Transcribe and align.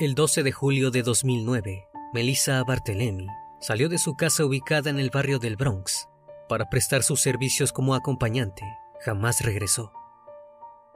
El 0.00 0.14
12 0.14 0.42
de 0.42 0.50
julio 0.50 0.90
de 0.90 1.02
2009, 1.02 1.86
Melissa 2.14 2.64
Barthelemy 2.64 3.26
salió 3.60 3.90
de 3.90 3.98
su 3.98 4.14
casa 4.14 4.46
ubicada 4.46 4.88
en 4.88 4.98
el 4.98 5.10
barrio 5.10 5.38
del 5.38 5.56
Bronx 5.56 6.08
para 6.48 6.70
prestar 6.70 7.02
sus 7.02 7.20
servicios 7.20 7.70
como 7.70 7.94
acompañante. 7.94 8.62
Jamás 9.04 9.42
regresó. 9.42 9.92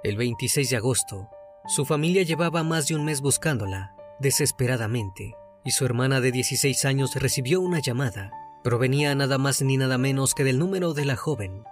El 0.03 0.17
26 0.17 0.71
de 0.71 0.77
agosto, 0.79 1.29
su 1.67 1.85
familia 1.85 2.23
llevaba 2.23 2.63
más 2.63 2.87
de 2.89 2.95
un 2.95 3.05
mes 3.05 3.21
buscándola, 3.21 3.95
desesperadamente, 4.21 5.35
y 5.67 5.73
su 5.73 5.85
hermana 5.85 6.23
de 6.23 6.33
16 6.33 6.87
años 6.87 7.15
recibió 7.15 7.61
una 7.61 7.81
llamada. 7.81 8.33
Provenía 8.63 9.15
nada 9.15 9.37
más 9.37 9.61
ni 9.61 9.77
nada 9.77 9.99
menos 9.99 10.33
que 10.33 10.45
del 10.45 10.59
número 10.59 10.95
de 10.95 11.05
la 11.05 11.17
joven. 11.17 11.63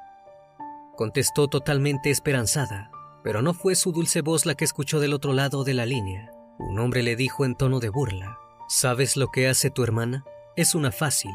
Contestó 0.96 1.48
totalmente 1.48 2.10
esperanzada, 2.10 2.90
pero 3.24 3.40
no 3.40 3.54
fue 3.54 3.74
su 3.74 3.90
dulce 3.90 4.20
voz 4.20 4.44
la 4.44 4.54
que 4.54 4.66
escuchó 4.66 5.00
del 5.00 5.14
otro 5.14 5.32
lado 5.32 5.64
de 5.64 5.72
la 5.72 5.86
línea. 5.86 6.30
Un 6.58 6.78
hombre 6.78 7.02
le 7.02 7.16
dijo 7.16 7.44
en 7.44 7.54
tono 7.54 7.80
de 7.80 7.88
burla, 7.88 8.38
¿sabes 8.68 9.16
lo 9.16 9.28
que 9.28 9.48
hace 9.48 9.70
tu 9.70 9.82
hermana? 9.82 10.24
Es 10.54 10.74
una 10.74 10.92
fácil. 10.92 11.32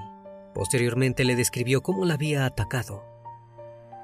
Posteriormente 0.54 1.26
le 1.26 1.36
describió 1.36 1.82
cómo 1.82 2.06
la 2.06 2.14
había 2.14 2.46
atacado. 2.46 3.04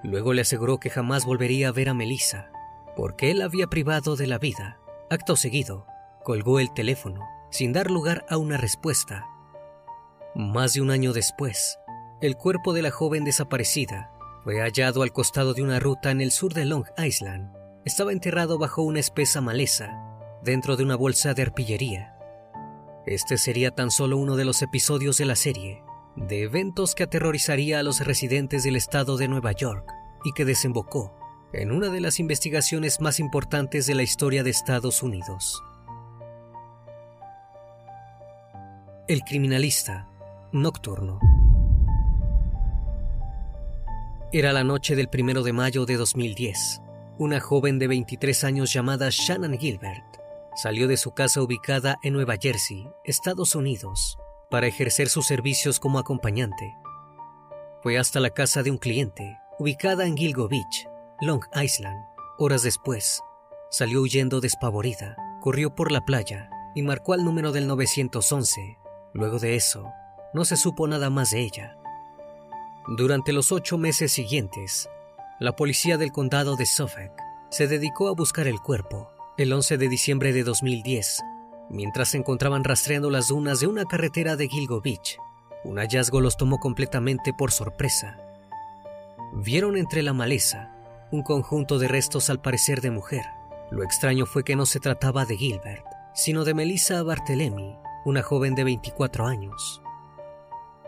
Luego 0.03 0.34
le 0.34 0.41
aseguró 0.41 0.79
que 0.79 0.90
jamás 0.90 1.25
volvería 1.25 1.69
a 1.69 1.72
ver 1.72 1.90
a 1.90 1.94
Melissa, 1.94 2.52
porque 2.96 3.31
él 3.31 3.40
la 3.40 3.46
había 3.46 3.68
privado 3.68 4.16
de 4.16 4.28
la 4.28 4.38
vida. 4.38 4.79
Acto 5.09 5.35
seguido, 5.35 5.85
colgó 6.23 6.59
el 6.59 6.73
teléfono, 6.73 7.22
sin 7.52 7.73
dar 7.73 7.90
lugar 7.90 8.25
a 8.29 8.38
una 8.38 8.57
respuesta. 8.57 9.28
Más 10.35 10.73
de 10.73 10.81
un 10.81 10.91
año 10.91 11.13
después, 11.13 11.78
el 12.22 12.35
cuerpo 12.35 12.73
de 12.73 12.81
la 12.81 12.91
joven 12.91 13.23
desaparecida 13.23 14.12
fue 14.44 14.59
hallado 14.59 15.03
al 15.03 15.13
costado 15.13 15.53
de 15.53 15.62
una 15.62 15.79
ruta 15.79 16.12
en 16.12 16.22
el 16.22 16.31
sur 16.31 16.53
de 16.53 16.66
Long 16.66 16.85
Island. 16.97 17.56
Estaba 17.85 18.12
enterrado 18.12 18.57
bajo 18.57 18.81
una 18.81 19.00
espesa 19.00 19.40
maleza 19.40 20.03
dentro 20.43 20.75
de 20.75 20.83
una 20.83 20.95
bolsa 20.95 21.33
de 21.33 21.41
arpillería. 21.41 22.15
Este 23.05 23.37
sería 23.37 23.71
tan 23.71 23.91
solo 23.91 24.17
uno 24.17 24.35
de 24.35 24.45
los 24.45 24.61
episodios 24.61 25.17
de 25.17 25.25
la 25.25 25.35
serie, 25.35 25.83
de 26.15 26.43
eventos 26.43 26.95
que 26.95 27.03
aterrorizaría 27.03 27.79
a 27.79 27.83
los 27.83 28.05
residentes 28.05 28.63
del 28.63 28.75
estado 28.75 29.17
de 29.17 29.27
Nueva 29.27 29.53
York 29.53 29.85
y 30.23 30.33
que 30.33 30.45
desembocó 30.45 31.17
en 31.53 31.71
una 31.71 31.89
de 31.89 32.01
las 32.01 32.19
investigaciones 32.19 32.99
más 32.99 33.19
importantes 33.19 33.85
de 33.87 33.95
la 33.95 34.03
historia 34.03 34.43
de 34.43 34.49
Estados 34.49 35.01
Unidos. 35.01 35.63
El 39.07 39.21
criminalista 39.21 40.09
nocturno. 40.51 41.19
Era 44.31 44.51
la 44.51 44.63
noche 44.63 44.95
del 44.95 45.09
primero 45.09 45.43
de 45.43 45.53
mayo 45.53 45.85
de 45.85 45.95
2010. 45.95 46.81
Una 47.19 47.39
joven 47.39 47.77
de 47.77 47.87
23 47.87 48.43
años 48.45 48.73
llamada 48.73 49.09
Shannon 49.11 49.57
Gilbert 49.59 50.12
salió 50.56 50.88
de 50.88 50.97
su 50.97 51.12
casa 51.12 51.41
ubicada 51.41 51.97
en 52.03 52.14
Nueva 52.14 52.36
Jersey, 52.40 52.88
Estados 53.03 53.56
Unidos, 53.56 54.18
para 54.50 54.68
ejercer 54.68 55.09
sus 55.09 55.25
servicios 55.25 55.80
como 55.80 56.00
acompañante. 56.00 56.75
Fue 57.81 57.97
hasta 57.97 58.19
la 58.19 58.30
casa 58.30 58.64
de 58.64 58.72
un 58.72 58.78
cliente, 58.78 59.38
ubicada 59.59 60.06
en 60.06 60.16
Gilgo 60.16 60.47
Beach, 60.47 60.88
Long 61.22 61.44
Island. 61.56 61.97
Horas 62.38 62.64
después, 62.64 63.22
salió 63.69 64.02
huyendo 64.02 64.41
despavorida, 64.41 65.18
corrió 65.41 65.74
por 65.74 65.91
la 65.91 66.06
playa 66.06 66.50
y 66.75 66.81
marcó 66.81 67.14
al 67.14 67.24
número 67.24 67.52
del 67.52 67.68
911. 67.68 68.78
Luego 69.14 69.40
de 69.40 69.56
eso, 69.56 69.91
no 70.34 70.46
se 70.46 70.58
supo 70.58 70.88
nada 70.88 71.09
más 71.09 71.31
de 71.31 71.41
ella. 71.41 71.78
Durante 72.88 73.31
los 73.31 73.52
ocho 73.52 73.78
meses 73.78 74.12
siguientes, 74.12 74.90
la 75.40 75.56
policía 75.56 75.97
del 75.97 76.12
condado 76.12 76.56
de 76.56 76.66
Suffolk 76.66 77.14
se 77.50 77.68
dedicó 77.68 78.08
a 78.08 78.14
buscar 78.14 78.47
el 78.47 78.59
cuerpo. 78.59 79.12
El 79.35 79.52
11 79.52 79.80
de 79.80 79.90
diciembre 79.90 80.32
de 80.32 80.44
2010, 80.44 81.24
mientras 81.72 82.09
se 82.09 82.18
encontraban 82.18 82.64
rastreando 82.64 83.09
las 83.09 83.30
dunas 83.30 83.59
de 83.59 83.66
una 83.66 83.85
carretera 83.85 84.35
de 84.35 84.47
Gilgo 84.47 84.80
Beach, 84.80 85.18
un 85.64 85.80
hallazgo 85.80 86.22
los 86.22 86.38
tomó 86.38 86.59
completamente 86.59 87.34
por 87.34 87.52
sorpresa. 87.52 88.20
Vieron 89.34 89.76
entre 89.76 90.03
la 90.03 90.14
maleza 90.14 90.70
un 91.12 91.24
conjunto 91.24 91.80
de 91.80 91.88
restos 91.88 92.30
al 92.30 92.41
parecer 92.41 92.80
de 92.82 92.91
mujer. 92.91 93.24
Lo 93.72 93.84
extraño 93.84 94.28
fue 94.28 94.44
que 94.44 94.56
no 94.56 94.68
se 94.68 94.80
trataba 94.80 95.26
de 95.26 95.35
Gilbert, 95.35 95.84
sino 96.14 96.44
de 96.44 96.53
Melissa 96.53 97.02
Barthelemy, 97.02 97.76
una 98.06 98.22
joven 98.22 98.53
de 98.53 98.66
24 98.66 99.26
años. 99.26 99.82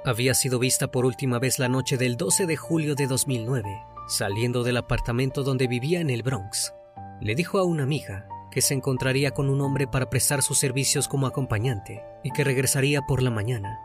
Había 0.06 0.36
sido 0.36 0.60
vista 0.60 0.92
por 0.92 1.06
última 1.06 1.40
vez 1.40 1.58
la 1.58 1.68
noche 1.68 1.98
del 1.98 2.16
12 2.16 2.46
de 2.46 2.58
julio 2.58 2.94
de 2.94 3.08
2009, 3.08 3.84
saliendo 4.08 4.64
del 4.64 4.78
apartamento 4.78 5.42
donde 5.42 5.66
vivía 5.66 6.00
en 6.00 6.12
el 6.12 6.22
Bronx. 6.22 6.76
Le 7.22 7.34
dijo 7.34 7.58
a 7.58 7.64
una 7.64 7.84
amiga 7.84 8.28
que 8.56 8.62
se 8.62 8.74
encontraría 8.74 9.31
con 9.31 9.50
un 9.50 9.60
hombre 9.60 9.86
para 9.86 10.10
prestar 10.10 10.42
sus 10.42 10.57
servicios 10.57 11.10
como 11.10 11.28
acompañante 11.28 12.06
y 12.24 12.31
que 12.31 12.46
regresaría 12.46 13.02
por 13.02 13.22
la 13.22 13.30
mañana. 13.30 13.81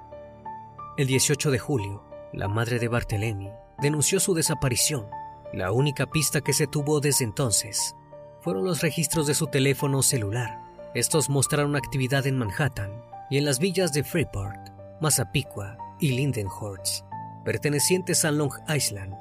El 0.96 1.08
18 1.08 1.50
de 1.50 1.58
julio, 1.58 2.04
la 2.32 2.46
madre 2.46 2.78
de 2.78 2.86
Barthelemy 2.86 3.50
denunció 3.82 4.20
su 4.20 4.32
desaparición. 4.32 5.08
La 5.52 5.72
única 5.72 6.06
pista 6.06 6.40
que 6.40 6.52
se 6.52 6.68
tuvo 6.68 7.00
desde 7.00 7.24
entonces 7.24 7.96
fueron 8.42 8.64
los 8.64 8.80
registros 8.80 9.26
de 9.26 9.34
su 9.34 9.48
teléfono 9.48 10.04
celular. 10.04 10.60
Estos 10.94 11.28
mostraron 11.30 11.74
actividad 11.74 12.28
en 12.28 12.38
Manhattan 12.38 12.92
y 13.28 13.38
en 13.38 13.46
las 13.46 13.58
villas 13.58 13.92
de 13.92 14.04
Freeport, 14.04 14.70
Massapequa 15.00 15.78
y 15.98 16.12
Lindenhurst, 16.12 17.04
pertenecientes 17.44 18.24
a 18.24 18.30
Long 18.30 18.52
Island. 18.72 19.16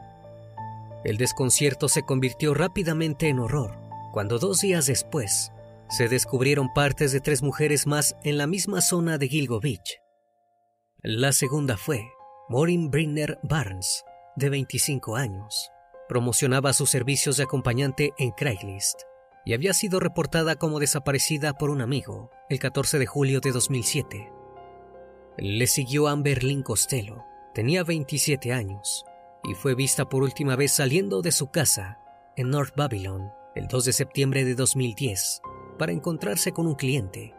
El 1.04 1.18
desconcierto 1.18 1.90
se 1.90 2.04
convirtió 2.04 2.54
rápidamente 2.54 3.30
en 3.30 3.40
horror 3.40 3.79
cuando 4.12 4.40
dos 4.40 4.62
días 4.62 4.86
después 4.86 5.52
se 5.90 6.08
descubrieron 6.08 6.72
partes 6.74 7.12
de 7.12 7.20
tres 7.20 7.42
mujeres 7.42 7.88
más 7.88 8.16
en 8.24 8.38
la 8.38 8.48
misma 8.48 8.82
zona 8.82 9.18
de 9.18 9.28
Gilgo 9.28 9.60
Beach. 9.60 10.00
La 11.02 11.32
segunda 11.32 11.78
fue 11.78 12.08
Maureen 12.50 12.92
Brinner 12.92 13.40
Barnes, 13.44 14.04
de 14.36 14.50
25 14.50 15.16
años. 15.16 15.72
Promocionaba 16.08 16.74
sus 16.74 16.90
servicios 16.90 17.38
de 17.38 17.44
acompañante 17.44 18.14
en 18.18 18.32
Craigslist 18.32 19.02
y 19.46 19.54
había 19.54 19.74
sido 19.74 20.00
reportada 20.00 20.56
como 20.56 20.80
desaparecida 20.80 21.54
por 21.54 21.70
un 21.70 21.82
amigo 21.82 22.30
el 22.50 22.60
14 22.60 23.00
de 23.00 23.06
julio 23.06 23.40
de 23.42 23.52
2007. 23.52 24.32
Le 25.38 25.68
siguió 25.68 26.08
Amber 26.08 26.44
Lynn 26.44 26.64
Costello, 26.64 27.24
tenía 27.54 27.84
27 27.84 28.54
años 28.54 29.06
y 29.44 29.56
fue 29.56 29.74
vista 29.74 30.10
por 30.10 30.24
última 30.24 30.56
vez 30.56 30.72
saliendo 30.74 31.22
de 31.22 31.32
su 31.32 31.50
casa 31.50 32.00
en 32.36 32.50
North 32.50 32.76
Babylon 32.76 33.32
el 33.56 33.68
2 33.68 33.86
de 33.86 33.94
septiembre 33.94 34.46
de 34.46 34.56
2010 34.56 35.42
para 35.78 35.92
encontrarse 35.92 36.52
con 36.52 36.68
un 36.68 36.76
cliente. 36.76 37.34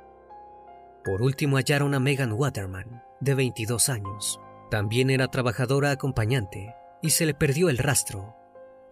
Por 1.04 1.22
último 1.22 1.56
hallaron 1.56 1.94
a 1.94 2.00
Megan 2.00 2.32
Waterman, 2.32 3.02
de 3.20 3.34
22 3.34 3.88
años. 3.88 4.40
También 4.70 5.10
era 5.10 5.28
trabajadora 5.28 5.90
acompañante 5.90 6.74
y 7.02 7.10
se 7.10 7.26
le 7.26 7.34
perdió 7.34 7.68
el 7.70 7.78
rastro 7.78 8.36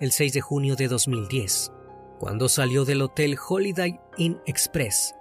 el 0.00 0.12
6 0.12 0.32
de 0.32 0.40
junio 0.40 0.76
de 0.76 0.86
2010, 0.86 1.72
cuando 2.20 2.48
salió 2.48 2.84
del 2.84 3.02
hotel 3.02 3.36
Holiday 3.36 3.98
Inn 4.16 4.40
Express 4.46 5.14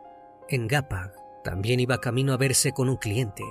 en 0.50 0.67
Gapag. 0.67 1.13
También 1.43 1.79
iba 1.79 2.00
camino 2.00 2.33
a 2.33 2.38
verse 2.38 2.73
con 2.73 2.89
un 2.89 2.97
cliente. 2.97 3.43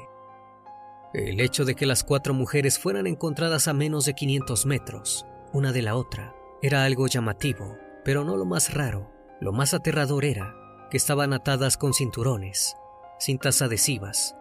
El 1.14 1.40
hecho 1.40 1.64
de 1.64 1.74
que 1.74 1.86
las 1.86 2.04
cuatro 2.04 2.34
mujeres 2.34 2.78
fueran 2.78 3.06
encontradas 3.06 3.68
a 3.68 3.72
menos 3.72 4.04
de 4.04 4.14
500 4.14 4.66
metros, 4.66 5.26
una 5.52 5.72
de 5.72 5.82
la 5.82 5.96
otra, 5.96 6.34
era 6.62 6.84
algo 6.84 7.06
llamativo, 7.06 7.76
pero 8.06 8.22
no 8.22 8.36
lo 8.36 8.44
más 8.44 8.72
raro. 8.72 9.10
Lo 9.40 9.52
más 9.52 9.74
aterrador 9.74 10.24
era 10.24 10.54
que 10.92 10.96
estaban 10.96 11.32
atadas 11.32 11.76
con 11.76 11.92
cinturones, 11.92 12.76
cintas 13.18 13.62
adhesivas 13.62 14.36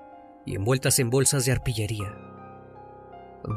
y 0.46 0.56
envueltas 0.56 1.00
en 1.00 1.10
bolsas 1.10 1.46
de 1.46 1.52
arpillería. 1.52 2.16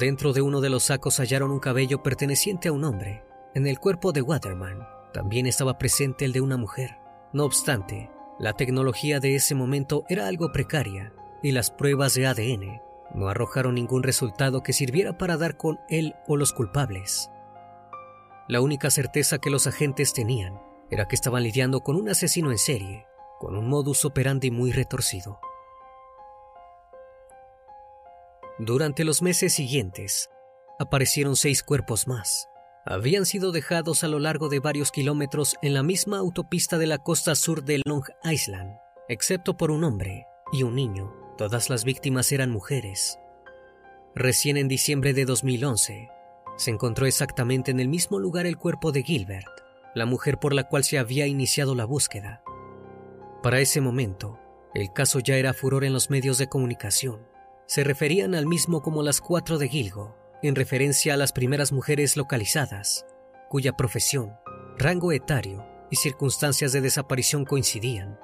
Dentro 0.01 0.33
de 0.33 0.41
uno 0.41 0.63
de 0.63 0.71
los 0.71 0.85
sacos 0.85 1.21
hallaron 1.21 1.51
un 1.51 1.61
cabello 1.61 2.03
perteneciente 2.03 2.69
a 2.69 2.73
un 2.73 2.85
hombre. 2.85 3.23
En 3.55 3.67
el 3.67 3.79
cuerpo 3.79 4.13
de 4.13 4.23
Waterman 4.23 4.89
también 5.13 5.47
estaba 5.47 5.77
presente 5.77 6.25
el 6.25 6.33
de 6.33 6.41
una 6.41 6.57
mujer. 6.57 6.97
No 7.35 7.45
obstante, 7.45 8.11
la 8.39 8.55
tecnología 8.55 9.21
de 9.21 9.35
ese 9.35 9.55
momento 9.55 10.05
era 10.09 10.27
algo 10.27 10.53
precaria 10.53 11.13
y 11.43 11.53
las 11.53 11.71
pruebas 11.71 12.15
de 12.15 12.27
ADN 12.27 12.81
no 13.15 13.29
arrojaron 13.29 13.75
ningún 13.75 14.03
resultado 14.03 14.63
que 14.63 14.73
sirviera 14.73 15.19
para 15.19 15.37
dar 15.37 15.59
con 15.59 15.79
él 15.91 16.15
o 16.27 16.39
los 16.39 16.55
culpables. 16.55 17.31
La 18.49 18.63
única 18.63 18.91
certeza 18.91 19.39
que 19.39 19.51
los 19.51 19.67
agentes 19.67 20.15
tenían 20.15 20.59
era 20.91 21.07
que 21.07 21.15
estaban 21.15 21.43
lidiando 21.43 21.81
con 21.81 21.97
un 21.97 22.09
asesino 22.09 22.51
en 22.51 22.57
serie, 22.57 23.07
con 23.39 23.55
un 23.59 23.69
modus 23.69 24.07
operandi 24.07 24.51
muy 24.51 24.73
retorcido. 24.73 25.39
Durante 28.59 29.05
los 29.05 29.21
meses 29.21 29.53
siguientes, 29.53 30.31
aparecieron 30.79 31.37
seis 31.37 31.63
cuerpos 31.63 32.09
más. 32.09 32.49
Habían 32.87 33.27
sido 33.27 33.53
dejados 33.53 34.03
a 34.03 34.09
lo 34.09 34.19
largo 34.19 34.49
de 34.49 34.61
varios 34.61 34.93
kilómetros 34.93 35.57
en 35.61 35.75
la 35.75 35.83
misma 35.83 36.17
autopista 36.19 36.79
de 36.79 36.87
la 36.87 36.97
costa 36.97 37.35
sur 37.35 37.63
de 37.63 37.83
Long 37.85 38.05
Island, 38.25 38.79
excepto 39.11 39.59
por 39.59 39.71
un 39.71 39.85
hombre 39.85 40.27
y 40.53 40.63
un 40.63 40.75
niño. 40.75 41.15
Todas 41.37 41.69
las 41.69 41.85
víctimas 41.85 42.33
eran 42.33 42.51
mujeres. 42.51 43.19
Recién 44.15 44.57
en 44.57 44.69
diciembre 44.69 45.13
de 45.13 45.27
2011, 45.27 46.09
se 46.59 46.73
encontró 46.73 47.07
exactamente 47.07 47.71
en 47.71 47.79
el 47.79 47.89
mismo 47.89 48.19
lugar 48.19 48.45
el 48.45 48.59
cuerpo 48.59 48.91
de 48.91 49.05
Gilbert, 49.05 49.47
la 49.95 50.07
mujer 50.07 50.39
por 50.39 50.53
la 50.53 50.65
cual 50.65 50.83
se 50.83 50.99
había 50.99 51.27
iniciado 51.27 51.75
la 51.75 51.85
búsqueda. 51.85 52.43
Para 53.43 53.61
ese 53.61 53.81
momento, 53.81 54.41
el 54.75 54.93
caso 54.93 55.21
ya 55.21 55.37
era 55.37 55.55
furor 55.55 55.85
en 55.85 55.93
los 55.93 56.11
medios 56.11 56.37
de 56.37 56.49
comunicación. 56.49 57.21
Se 57.67 57.85
referían 57.85 58.35
al 58.35 58.47
mismo 58.47 58.83
como 58.83 59.05
las 59.05 59.21
cuatro 59.21 59.57
de 59.57 59.69
Gilgo, 59.69 60.17
en 60.43 60.57
referencia 60.57 61.15
a 61.15 61.17
las 61.17 61.33
primeras 61.33 61.71
mujeres 61.71 62.17
localizadas, 62.17 63.07
cuya 63.49 63.77
profesión, 63.77 64.35
rango 64.77 65.13
etario 65.13 65.65
y 65.91 65.97
circunstancias 65.97 66.73
de 66.73 66.81
desaparición 66.81 67.45
coincidían. 67.45 68.19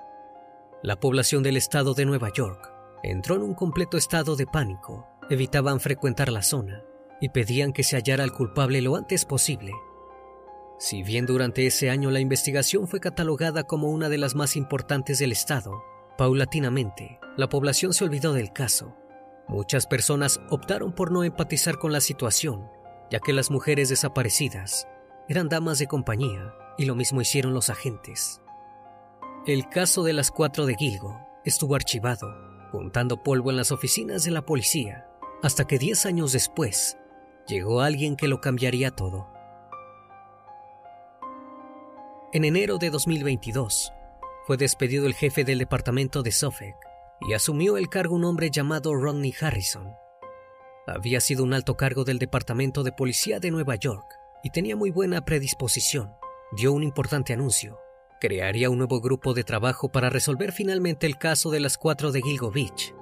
La 0.82 0.98
población 0.98 1.44
del 1.44 1.56
estado 1.56 1.94
de 1.94 2.04
Nueva 2.04 2.32
York 2.32 2.72
entró 3.04 3.36
en 3.36 3.42
un 3.42 3.54
completo 3.54 3.96
estado 3.96 4.34
de 4.34 4.46
pánico, 4.46 5.06
evitaban 5.30 5.78
frecuentar 5.78 6.32
la 6.32 6.42
zona 6.42 6.82
y 7.20 7.30
pedían 7.30 7.72
que 7.72 7.82
se 7.82 7.96
hallara 7.96 8.24
al 8.24 8.32
culpable 8.32 8.80
lo 8.82 8.96
antes 8.96 9.24
posible 9.24 9.72
si 10.78 11.02
bien 11.02 11.24
durante 11.24 11.66
ese 11.66 11.90
año 11.90 12.10
la 12.10 12.20
investigación 12.20 12.88
fue 12.88 13.00
catalogada 13.00 13.64
como 13.64 13.90
una 13.90 14.08
de 14.08 14.18
las 14.18 14.34
más 14.34 14.56
importantes 14.56 15.18
del 15.18 15.32
Estado, 15.32 15.82
paulatinamente 16.18 17.20
la 17.36 17.48
población 17.48 17.94
se 17.94 18.04
olvidó 18.04 18.32
del 18.32 18.52
caso. 18.52 18.94
Muchas 19.48 19.86
personas 19.86 20.40
optaron 20.50 20.92
por 20.92 21.10
no 21.10 21.24
empatizar 21.24 21.78
con 21.78 21.92
la 21.92 22.00
situación, 22.00 22.68
ya 23.10 23.20
que 23.20 23.32
las 23.32 23.50
mujeres 23.50 23.88
desaparecidas 23.88 24.86
eran 25.28 25.48
damas 25.48 25.78
de 25.78 25.86
compañía 25.86 26.54
y 26.76 26.84
lo 26.84 26.94
mismo 26.94 27.20
hicieron 27.20 27.54
los 27.54 27.70
agentes. 27.70 28.40
El 29.46 29.68
caso 29.68 30.02
de 30.02 30.12
las 30.12 30.30
cuatro 30.30 30.66
de 30.66 30.74
Gilgo 30.74 31.18
estuvo 31.44 31.74
archivado, 31.74 32.28
juntando 32.72 33.22
polvo 33.22 33.50
en 33.50 33.56
las 33.56 33.72
oficinas 33.72 34.24
de 34.24 34.30
la 34.32 34.42
policía, 34.42 35.06
hasta 35.42 35.66
que 35.66 35.78
diez 35.78 36.06
años 36.06 36.32
después 36.32 36.96
llegó 37.46 37.80
alguien 37.80 38.16
que 38.16 38.28
lo 38.28 38.40
cambiaría 38.40 38.90
todo. 38.90 39.28
En 42.32 42.44
enero 42.44 42.78
de 42.78 42.90
2022, 42.90 43.92
fue 44.46 44.56
despedido 44.56 45.06
el 45.06 45.14
jefe 45.14 45.44
del 45.44 45.58
departamento 45.58 46.22
de 46.22 46.32
Suffolk 46.32 46.76
y 47.20 47.32
asumió 47.32 47.76
el 47.76 47.88
cargo 47.88 48.16
un 48.16 48.24
hombre 48.24 48.50
llamado 48.50 48.94
Rodney 48.94 49.34
Harrison. 49.40 49.94
Había 50.86 51.20
sido 51.20 51.44
un 51.44 51.54
alto 51.54 51.76
cargo 51.76 52.04
del 52.04 52.18
Departamento 52.18 52.82
de 52.82 52.92
Policía 52.92 53.40
de 53.40 53.50
Nueva 53.50 53.76
York 53.76 54.04
y 54.42 54.50
tenía 54.50 54.76
muy 54.76 54.90
buena 54.90 55.24
predisposición. 55.24 56.12
Dio 56.52 56.72
un 56.72 56.82
importante 56.82 57.32
anuncio. 57.32 57.78
Crearía 58.20 58.68
un 58.68 58.78
nuevo 58.78 59.00
grupo 59.00 59.32
de 59.32 59.44
trabajo 59.44 59.90
para 59.90 60.10
resolver 60.10 60.52
finalmente 60.52 61.06
el 61.06 61.16
caso 61.16 61.50
de 61.50 61.60
las 61.60 61.78
cuatro 61.78 62.12
de 62.12 62.20
Gilgo 62.20 62.50
Beach. 62.50 62.94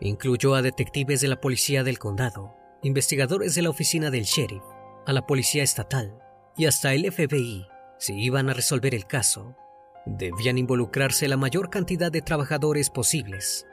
Incluyó 0.00 0.54
a 0.54 0.62
detectives 0.62 1.20
de 1.20 1.28
la 1.28 1.40
policía 1.40 1.82
del 1.82 1.98
condado, 1.98 2.56
investigadores 2.84 3.54
de 3.54 3.62
la 3.62 3.70
oficina 3.70 4.10
del 4.10 4.24
sheriff, 4.24 4.62
a 5.06 5.12
la 5.12 5.26
policía 5.26 5.62
estatal 5.62 6.18
y 6.56 6.66
hasta 6.66 6.94
el 6.94 7.10
FBI 7.10 7.66
si 7.98 8.12
iban 8.12 8.50
a 8.50 8.52
resolver 8.52 8.94
el 8.94 9.06
caso, 9.06 9.56
debían 10.04 10.58
involucrarse 10.58 11.26
la 11.26 11.38
mayor 11.38 11.70
cantidad 11.70 12.12
de 12.12 12.20
trabajadores 12.20 12.90
posibles. 12.90 13.66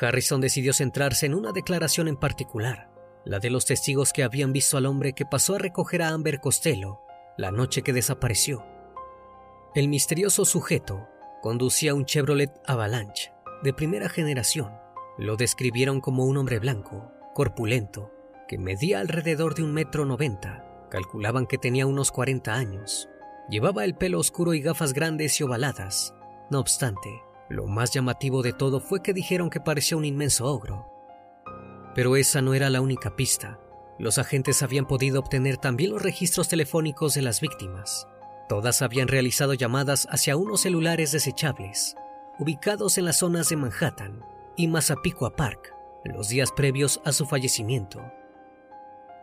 Harrison 0.00 0.40
decidió 0.40 0.72
centrarse 0.72 1.26
en 1.26 1.34
una 1.34 1.50
declaración 1.50 2.06
en 2.06 2.16
particular, 2.16 2.88
la 3.24 3.40
de 3.40 3.50
los 3.50 3.66
testigos 3.66 4.12
que 4.12 4.22
habían 4.22 4.52
visto 4.52 4.76
al 4.76 4.86
hombre 4.86 5.14
que 5.14 5.26
pasó 5.26 5.56
a 5.56 5.58
recoger 5.58 6.02
a 6.02 6.10
Amber 6.10 6.40
Costello 6.40 7.00
la 7.36 7.50
noche 7.50 7.82
que 7.82 7.92
desapareció. 7.92 8.64
El 9.74 9.88
misterioso 9.88 10.44
sujeto 10.44 11.08
conducía 11.42 11.94
un 11.94 12.04
Chevrolet 12.04 12.52
Avalanche 12.64 13.32
de 13.64 13.72
primera 13.72 14.08
generación. 14.08 14.72
Lo 15.18 15.36
describieron 15.36 16.00
como 16.00 16.24
un 16.26 16.36
hombre 16.36 16.60
blanco, 16.60 17.12
corpulento, 17.38 18.10
que 18.48 18.58
medía 18.58 18.98
alrededor 18.98 19.54
de 19.54 19.62
un 19.62 19.72
metro 19.72 20.04
noventa 20.04 20.64
Calculaban 20.90 21.46
que 21.46 21.56
tenía 21.56 21.86
unos 21.86 22.10
40 22.10 22.52
años. 22.52 23.08
Llevaba 23.48 23.84
el 23.84 23.94
pelo 23.94 24.18
oscuro 24.18 24.54
y 24.54 24.60
gafas 24.60 24.92
grandes 24.92 25.38
y 25.38 25.44
ovaladas. 25.44 26.16
No 26.50 26.58
obstante, 26.58 27.22
lo 27.48 27.68
más 27.68 27.92
llamativo 27.92 28.42
de 28.42 28.52
todo 28.52 28.80
fue 28.80 29.04
que 29.04 29.12
dijeron 29.12 29.50
que 29.50 29.60
parecía 29.60 29.96
un 29.96 30.04
inmenso 30.04 30.46
ogro. 30.46 30.90
Pero 31.94 32.16
esa 32.16 32.42
no 32.42 32.54
era 32.54 32.70
la 32.70 32.80
única 32.80 33.14
pista. 33.14 33.60
Los 34.00 34.18
agentes 34.18 34.64
habían 34.64 34.88
podido 34.88 35.20
obtener 35.20 35.58
también 35.58 35.92
los 35.92 36.02
registros 36.02 36.48
telefónicos 36.48 37.14
de 37.14 37.22
las 37.22 37.40
víctimas. 37.40 38.08
Todas 38.48 38.82
habían 38.82 39.06
realizado 39.06 39.54
llamadas 39.54 40.08
hacia 40.10 40.36
unos 40.36 40.62
celulares 40.62 41.12
desechables, 41.12 41.94
ubicados 42.40 42.98
en 42.98 43.04
las 43.04 43.18
zonas 43.18 43.48
de 43.48 43.56
Manhattan 43.58 44.24
y 44.56 44.66
Massapequa 44.66 45.36
Park, 45.36 45.77
los 46.04 46.28
días 46.28 46.52
previos 46.52 47.00
a 47.04 47.12
su 47.12 47.26
fallecimiento. 47.26 48.00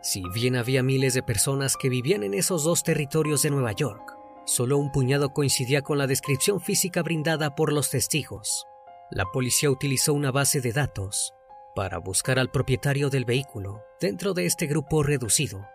Si 0.02 0.22
bien 0.34 0.56
había 0.56 0.82
miles 0.82 1.14
de 1.14 1.22
personas 1.22 1.76
que 1.76 1.88
vivían 1.88 2.22
en 2.22 2.34
esos 2.34 2.64
dos 2.64 2.82
territorios 2.82 3.42
de 3.42 3.50
Nueva 3.50 3.72
York, 3.72 4.16
solo 4.44 4.78
un 4.78 4.92
puñado 4.92 5.32
coincidía 5.32 5.82
con 5.82 5.98
la 5.98 6.06
descripción 6.06 6.60
física 6.60 7.02
brindada 7.02 7.54
por 7.54 7.72
los 7.72 7.90
testigos. 7.90 8.66
La 9.10 9.24
policía 9.32 9.70
utilizó 9.70 10.14
una 10.14 10.30
base 10.30 10.60
de 10.60 10.72
datos 10.72 11.34
para 11.74 11.98
buscar 11.98 12.38
al 12.38 12.50
propietario 12.50 13.10
del 13.10 13.24
vehículo 13.24 13.82
dentro 14.00 14.32
de 14.34 14.46
este 14.46 14.66
grupo 14.66 15.02
reducido. 15.02 15.66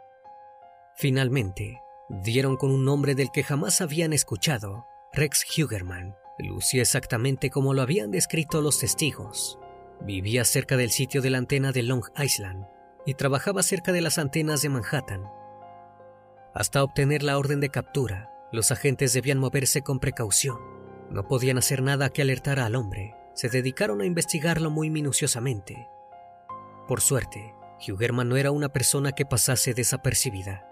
Finalmente, 0.96 1.82
dieron 2.10 2.58
con 2.58 2.72
un 2.72 2.84
nombre 2.84 3.16
del 3.16 3.32
que 3.32 3.44
jamás 3.44 3.82
habían 3.82 4.14
escuchado, 4.14 4.86
Rex 5.14 5.46
Hugerman. 5.58 6.16
Lucía 6.40 6.82
exactamente 6.82 7.50
como 7.50 7.74
lo 7.74 7.82
habían 7.82 8.12
descrito 8.12 8.62
los 8.62 8.80
testigos. 8.80 9.61
Vivía 10.06 10.46
cerca 10.46 10.78
del 10.78 10.90
sitio 10.90 11.22
de 11.22 11.30
la 11.30 11.38
antena 11.38 11.72
de 11.72 11.84
Long 11.84 12.04
Island 12.18 12.66
y 13.06 13.14
trabajaba 13.14 13.62
cerca 13.62 13.92
de 13.92 14.02
las 14.02 14.18
antenas 14.18 14.62
de 14.62 14.70
Manhattan. 14.70 15.30
Hasta 16.54 16.84
obtener 16.84 17.24
la 17.24 17.38
orden 17.38 17.60
de 17.60 17.70
captura, 17.70 18.32
los 18.52 18.72
agentes 18.72 19.14
debían 19.14 19.38
moverse 19.38 19.84
con 19.84 20.00
precaución. 20.00 20.58
No 21.10 21.28
podían 21.28 21.58
hacer 21.58 21.82
nada 21.82 22.10
que 22.10 22.22
alertara 22.22 22.66
al 22.66 22.76
hombre. 22.76 23.16
Se 23.34 23.50
dedicaron 23.50 24.02
a 24.02 24.06
investigarlo 24.06 24.70
muy 24.70 24.90
minuciosamente. 24.90 25.88
Por 26.88 27.00
suerte, 27.00 27.54
Hugerman 27.88 28.28
no 28.28 28.38
era 28.38 28.52
una 28.52 28.70
persona 28.70 29.14
que 29.14 29.26
pasase 29.26 29.74
desapercibida. 29.74 30.68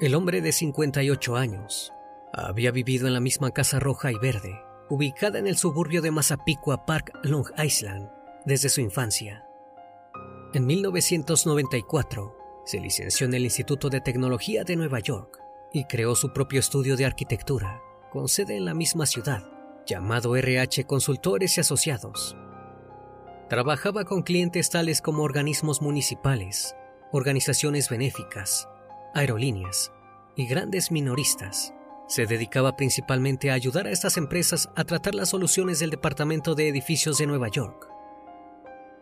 El 0.00 0.14
hombre 0.14 0.40
de 0.40 0.52
58 0.52 1.36
años 1.36 1.92
había 2.32 2.70
vivido 2.70 3.06
en 3.06 3.14
la 3.14 3.20
misma 3.20 3.50
casa 3.52 3.80
roja 3.80 4.12
y 4.12 4.18
verde, 4.18 4.60
ubicada 4.88 5.38
en 5.38 5.46
el 5.46 5.56
suburbio 5.56 6.02
de 6.02 6.10
Massapequa 6.10 6.86
Park, 6.86 7.12
Long 7.22 7.46
Island, 7.62 8.08
desde 8.44 8.68
su 8.68 8.80
infancia. 8.80 9.44
En 10.54 10.66
1994, 10.66 12.36
se 12.64 12.80
licenció 12.80 13.26
en 13.26 13.34
el 13.34 13.44
Instituto 13.44 13.88
de 13.88 14.00
Tecnología 14.00 14.64
de 14.64 14.76
Nueva 14.76 15.00
York 15.00 15.38
y 15.72 15.84
creó 15.84 16.14
su 16.14 16.32
propio 16.32 16.60
estudio 16.60 16.96
de 16.96 17.04
arquitectura, 17.04 17.80
con 18.10 18.28
sede 18.28 18.56
en 18.56 18.64
la 18.64 18.74
misma 18.74 19.06
ciudad, 19.06 19.42
llamado 19.86 20.36
RH 20.36 20.84
Consultores 20.84 21.56
y 21.56 21.60
Asociados. 21.60 22.36
Trabajaba 23.48 24.04
con 24.04 24.22
clientes 24.22 24.70
tales 24.70 25.00
como 25.00 25.22
organismos 25.22 25.80
municipales, 25.80 26.74
organizaciones 27.12 27.88
benéficas, 27.88 28.68
aerolíneas 29.14 29.92
y 30.34 30.46
grandes 30.46 30.90
minoristas. 30.90 31.72
Se 32.08 32.26
dedicaba 32.26 32.76
principalmente 32.76 33.50
a 33.50 33.54
ayudar 33.54 33.86
a 33.86 33.90
estas 33.90 34.16
empresas 34.16 34.68
a 34.76 34.84
tratar 34.84 35.14
las 35.16 35.30
soluciones 35.30 35.80
del 35.80 35.90
Departamento 35.90 36.54
de 36.54 36.68
Edificios 36.68 37.18
de 37.18 37.26
Nueva 37.26 37.48
York. 37.48 37.88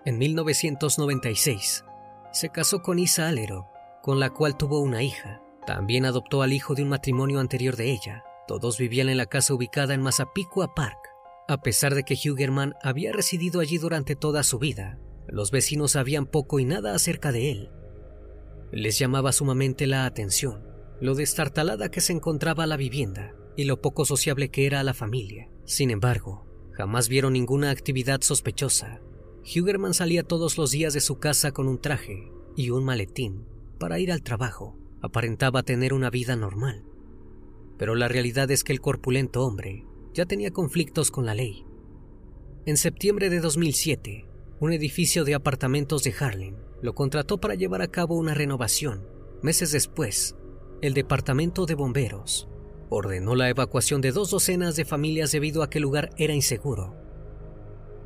En 0.06 0.16
1996, 0.16 1.84
se 2.32 2.48
casó 2.48 2.80
con 2.80 2.98
Isa 2.98 3.28
Alero, 3.28 3.68
con 4.02 4.20
la 4.20 4.30
cual 4.30 4.56
tuvo 4.56 4.80
una 4.80 5.02
hija. 5.02 5.42
También 5.66 6.06
adoptó 6.06 6.42
al 6.42 6.52
hijo 6.54 6.74
de 6.74 6.82
un 6.82 6.88
matrimonio 6.88 7.40
anterior 7.40 7.76
de 7.76 7.90
ella. 7.90 8.24
Todos 8.48 8.78
vivían 8.78 9.10
en 9.10 9.18
la 9.18 9.26
casa 9.26 9.54
ubicada 9.54 9.92
en 9.92 10.02
Massapequa 10.02 10.74
Park. 10.74 10.98
A 11.46 11.60
pesar 11.60 11.94
de 11.94 12.04
que 12.04 12.14
Hugerman 12.14 12.74
había 12.82 13.12
residido 13.12 13.60
allí 13.60 13.76
durante 13.76 14.16
toda 14.16 14.42
su 14.42 14.58
vida, 14.58 14.98
los 15.28 15.50
vecinos 15.50 15.92
sabían 15.92 16.24
poco 16.24 16.58
y 16.58 16.64
nada 16.64 16.94
acerca 16.94 17.32
de 17.32 17.50
él. 17.50 17.70
Les 18.72 18.98
llamaba 18.98 19.32
sumamente 19.32 19.86
la 19.86 20.06
atención 20.06 20.73
lo 21.04 21.14
destartalada 21.14 21.90
que 21.90 22.00
se 22.00 22.14
encontraba 22.14 22.66
la 22.66 22.78
vivienda 22.78 23.36
y 23.58 23.64
lo 23.64 23.82
poco 23.82 24.06
sociable 24.06 24.48
que 24.48 24.64
era 24.64 24.82
la 24.82 24.94
familia. 24.94 25.50
Sin 25.66 25.90
embargo, 25.90 26.46
jamás 26.72 27.10
vieron 27.10 27.34
ninguna 27.34 27.68
actividad 27.68 28.22
sospechosa. 28.22 29.02
Hugerman 29.42 29.92
salía 29.92 30.22
todos 30.22 30.56
los 30.56 30.70
días 30.70 30.94
de 30.94 31.02
su 31.02 31.18
casa 31.18 31.52
con 31.52 31.68
un 31.68 31.78
traje 31.78 32.32
y 32.56 32.70
un 32.70 32.86
maletín 32.86 33.44
para 33.78 33.98
ir 33.98 34.10
al 34.10 34.22
trabajo. 34.22 34.78
Aparentaba 35.02 35.62
tener 35.62 35.92
una 35.92 36.08
vida 36.08 36.36
normal. 36.36 36.86
Pero 37.76 37.96
la 37.96 38.08
realidad 38.08 38.50
es 38.50 38.64
que 38.64 38.72
el 38.72 38.80
corpulento 38.80 39.44
hombre 39.44 39.84
ya 40.14 40.24
tenía 40.24 40.52
conflictos 40.52 41.10
con 41.10 41.26
la 41.26 41.34
ley. 41.34 41.66
En 42.64 42.78
septiembre 42.78 43.28
de 43.28 43.40
2007, 43.40 44.26
un 44.58 44.72
edificio 44.72 45.26
de 45.26 45.34
apartamentos 45.34 46.02
de 46.02 46.14
Harlem 46.18 46.56
lo 46.80 46.94
contrató 46.94 47.40
para 47.40 47.56
llevar 47.56 47.82
a 47.82 47.88
cabo 47.88 48.16
una 48.16 48.32
renovación. 48.32 49.06
Meses 49.42 49.70
después, 49.70 50.34
el 50.84 50.92
Departamento 50.92 51.64
de 51.64 51.74
Bomberos 51.74 52.46
ordenó 52.90 53.34
la 53.34 53.48
evacuación 53.48 54.02
de 54.02 54.12
dos 54.12 54.30
docenas 54.30 54.76
de 54.76 54.84
familias 54.84 55.32
debido 55.32 55.62
a 55.62 55.70
que 55.70 55.78
el 55.78 55.82
lugar 55.82 56.10
era 56.18 56.34
inseguro. 56.34 56.94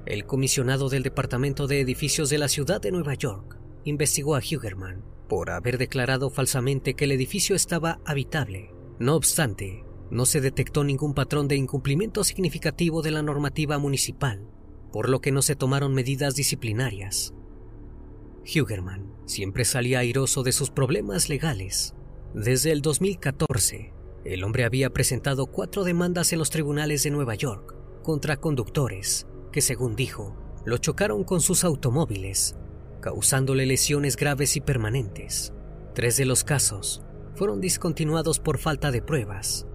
El 0.06 0.26
comisionado 0.26 0.88
del 0.88 1.02
Departamento 1.02 1.66
de 1.66 1.80
Edificios 1.80 2.30
de 2.30 2.38
la 2.38 2.46
ciudad 2.46 2.80
de 2.80 2.92
Nueva 2.92 3.14
York 3.14 3.58
investigó 3.82 4.36
a 4.36 4.38
Hugerman 4.38 5.02
por 5.28 5.50
haber 5.50 5.76
declarado 5.76 6.30
falsamente 6.30 6.94
que 6.94 7.06
el 7.06 7.10
edificio 7.10 7.56
estaba 7.56 7.98
habitable. 8.04 8.72
No 9.00 9.16
obstante, 9.16 9.84
no 10.12 10.24
se 10.24 10.40
detectó 10.40 10.84
ningún 10.84 11.14
patrón 11.14 11.48
de 11.48 11.56
incumplimiento 11.56 12.22
significativo 12.22 13.02
de 13.02 13.10
la 13.10 13.22
normativa 13.22 13.78
municipal, 13.78 14.46
por 14.92 15.08
lo 15.08 15.20
que 15.20 15.32
no 15.32 15.42
se 15.42 15.56
tomaron 15.56 15.94
medidas 15.94 16.36
disciplinarias. 16.36 17.34
Hugerman 18.44 19.12
siempre 19.26 19.64
salía 19.64 19.98
airoso 19.98 20.44
de 20.44 20.52
sus 20.52 20.70
problemas 20.70 21.28
legales 21.28 21.96
desde 22.34 22.72
el 22.72 22.82
2014, 22.82 23.94
el 24.24 24.44
hombre 24.44 24.64
había 24.64 24.90
presentado 24.90 25.46
cuatro 25.46 25.84
demandas 25.84 26.32
en 26.32 26.38
los 26.38 26.50
tribunales 26.50 27.02
de 27.02 27.10
Nueva 27.10 27.34
York 27.34 27.74
contra 28.02 28.36
conductores 28.36 29.26
que, 29.50 29.62
según 29.62 29.96
dijo, 29.96 30.36
lo 30.64 30.76
chocaron 30.76 31.24
con 31.24 31.40
sus 31.40 31.64
automóviles, 31.64 32.54
causándole 33.00 33.64
lesiones 33.64 34.16
graves 34.16 34.56
y 34.56 34.60
permanentes. 34.60 35.54
Tres 35.94 36.16
de 36.18 36.26
los 36.26 36.44
casos 36.44 37.02
fueron 37.34 37.60
discontinuados 37.60 38.40
por 38.40 38.58
falta 38.58 38.90
de 38.90 39.00
pruebas. 39.00 39.66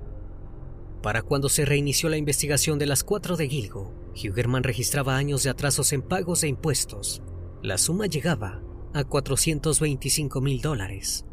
Para 1.01 1.21
cuando 1.21 1.49
se 1.49 1.65
reinició 1.65 2.09
la 2.09 2.17
investigación 2.17 2.77
de 2.77 2.85
las 2.85 3.03
cuatro 3.03 3.35
de 3.35 3.49
Gilgo, 3.49 3.93
Hugerman 4.13 4.63
registraba 4.63 5.17
años 5.17 5.43
de 5.43 5.49
atrasos 5.49 5.91
en 5.91 6.03
pagos 6.03 6.41
de 6.41 6.49
impuestos. 6.49 7.23
La 7.63 7.77
suma 7.77 8.05
llegaba 8.05 8.61
a 8.93 9.03
425 9.03 10.39
mil 10.41 10.61
dólares. 10.61 11.25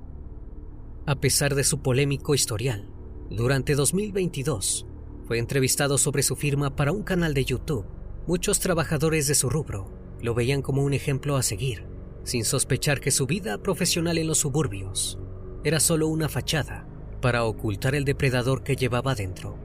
A 1.07 1.15
pesar 1.17 1.55
de 1.55 1.65
su 1.65 1.81
polémico 1.81 2.35
historial, 2.35 2.87
durante 3.31 3.75
2022 3.75 4.87
fue 5.27 5.39
entrevistado 5.39 5.97
sobre 5.97 6.23
su 6.23 6.37
firma 6.37 6.77
para 6.77 6.93
un 6.93 7.03
canal 7.03 7.33
de 7.33 7.45
YouTube. 7.45 7.87
Muchos 8.27 8.61
trabajadores 8.61 9.27
de 9.27 9.35
su 9.35 9.49
rubro 9.49 9.91
lo 10.21 10.35
veían 10.35 10.61
como 10.61 10.83
un 10.85 10.93
ejemplo 10.93 11.37
a 11.37 11.43
seguir, 11.43 11.87
sin 12.23 12.45
sospechar 12.45 13.01
que 13.01 13.11
su 13.11 13.27
vida 13.27 13.59
profesional 13.63 14.19
en 14.19 14.27
los 14.27 14.39
suburbios 14.39 15.19
era 15.65 15.81
solo 15.81 16.07
una 16.09 16.29
fachada 16.29 16.87
para 17.23 17.45
ocultar 17.45 17.95
el 17.95 18.05
depredador 18.05 18.63
que 18.63 18.77
llevaba 18.77 19.15
dentro. 19.15 19.59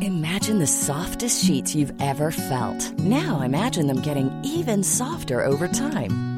Imagine 0.00 0.58
the 0.58 0.66
softest 0.66 1.44
sheets 1.44 1.74
you've 1.74 1.92
ever 2.00 2.30
felt. 2.30 2.98
Now 2.98 3.42
imagine 3.42 3.86
them 3.86 4.00
getting 4.00 4.30
even 4.42 4.82
softer 4.82 5.44
over 5.44 5.68
time. 5.68 6.37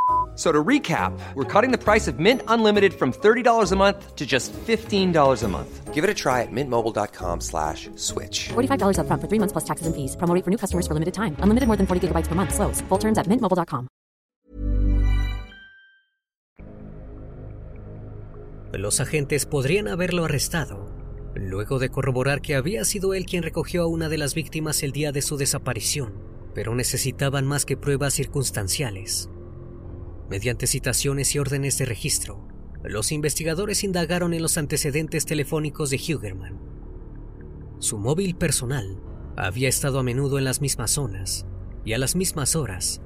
So 0.41 0.51
to 0.51 0.63
recap, 0.63 1.13
we're 1.35 1.45
cutting 1.45 1.71
the 1.71 1.77
price 1.77 2.07
of 2.07 2.17
Mint 2.17 2.41
Unlimited 2.47 2.95
from 2.95 3.13
$30 3.13 3.71
a 3.71 3.75
month 3.75 4.15
to 4.15 4.25
just 4.25 4.51
$15 4.53 5.43
a 5.43 5.47
month. 5.47 5.93
Give 5.93 6.03
it 6.03 6.09
a 6.09 6.15
try 6.15 6.41
at 6.41 6.49
mintmobile.com 6.51 7.41
slash 7.41 7.91
switch. 7.95 8.49
$45 8.49 8.97
upfront 8.97 9.21
for 9.21 9.27
three 9.29 9.37
months 9.37 9.53
plus 9.53 9.65
taxes 9.69 9.85
and 9.85 9.93
fees. 9.93 10.17
Promo 10.17 10.33
rate 10.33 10.43
for 10.43 10.49
new 10.49 10.57
customers 10.57 10.87
for 10.87 10.95
limited 10.95 11.13
time. 11.13 11.35
Unlimited 11.43 11.67
more 11.67 11.77
than 11.77 11.85
40 11.85 12.07
gigabytes 12.07 12.27
per 12.27 12.33
month. 12.33 12.57
Slows. 12.57 12.81
Full 12.89 12.97
terms 12.97 13.19
at 13.19 13.27
mintmobile.com. 13.29 13.87
Los 18.73 18.99
agentes 18.99 19.45
podrían 19.45 19.87
haberlo 19.87 20.25
arrestado, 20.25 20.89
luego 21.35 21.77
de 21.77 21.89
corroborar 21.89 22.41
que 22.41 22.55
había 22.55 22.83
sido 22.83 23.13
él 23.13 23.27
quien 23.27 23.43
recogió 23.43 23.83
a 23.83 23.87
una 23.87 24.09
de 24.09 24.17
las 24.17 24.33
víctimas 24.33 24.81
el 24.81 24.91
día 24.91 25.11
de 25.11 25.21
su 25.21 25.37
desaparición, 25.37 26.13
pero 26.55 26.73
necesitaban 26.73 27.45
más 27.45 27.63
que 27.65 27.77
pruebas 27.77 28.15
circunstanciales. 28.15 29.29
Mediante 30.31 30.65
citaciones 30.65 31.35
y 31.35 31.39
órdenes 31.39 31.77
de 31.77 31.83
registro, 31.83 32.47
los 32.85 33.11
investigadores 33.11 33.83
indagaron 33.83 34.33
en 34.33 34.41
los 34.41 34.57
antecedentes 34.57 35.25
telefónicos 35.25 35.89
de 35.89 35.97
Hugerman. 35.97 36.57
Su 37.79 37.97
móvil 37.97 38.37
personal 38.37 38.97
había 39.35 39.67
estado 39.67 39.99
a 39.99 40.03
menudo 40.03 40.37
en 40.37 40.45
las 40.45 40.61
mismas 40.61 40.91
zonas 40.91 41.45
y 41.83 41.91
a 41.91 41.97
las 41.97 42.15
mismas 42.15 42.55
horas 42.55 43.01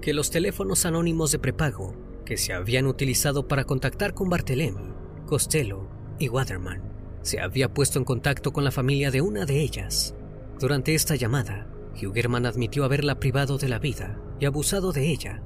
que 0.00 0.14
los 0.14 0.30
teléfonos 0.30 0.86
anónimos 0.86 1.32
de 1.32 1.40
prepago 1.40 1.96
que 2.24 2.36
se 2.36 2.52
habían 2.52 2.86
utilizado 2.86 3.48
para 3.48 3.64
contactar 3.64 4.14
con 4.14 4.30
Barthélemy, 4.30 4.94
Costello 5.26 5.88
y 6.20 6.28
Waterman. 6.28 6.92
Se 7.22 7.40
había 7.40 7.74
puesto 7.74 7.98
en 7.98 8.04
contacto 8.04 8.52
con 8.52 8.62
la 8.62 8.70
familia 8.70 9.10
de 9.10 9.20
una 9.20 9.46
de 9.46 9.62
ellas. 9.62 10.14
Durante 10.60 10.94
esta 10.94 11.16
llamada, 11.16 11.66
Hugerman 12.00 12.46
admitió 12.46 12.84
haberla 12.84 13.18
privado 13.18 13.58
de 13.58 13.68
la 13.68 13.80
vida 13.80 14.22
y 14.38 14.44
abusado 14.44 14.92
de 14.92 15.08
ella. 15.10 15.42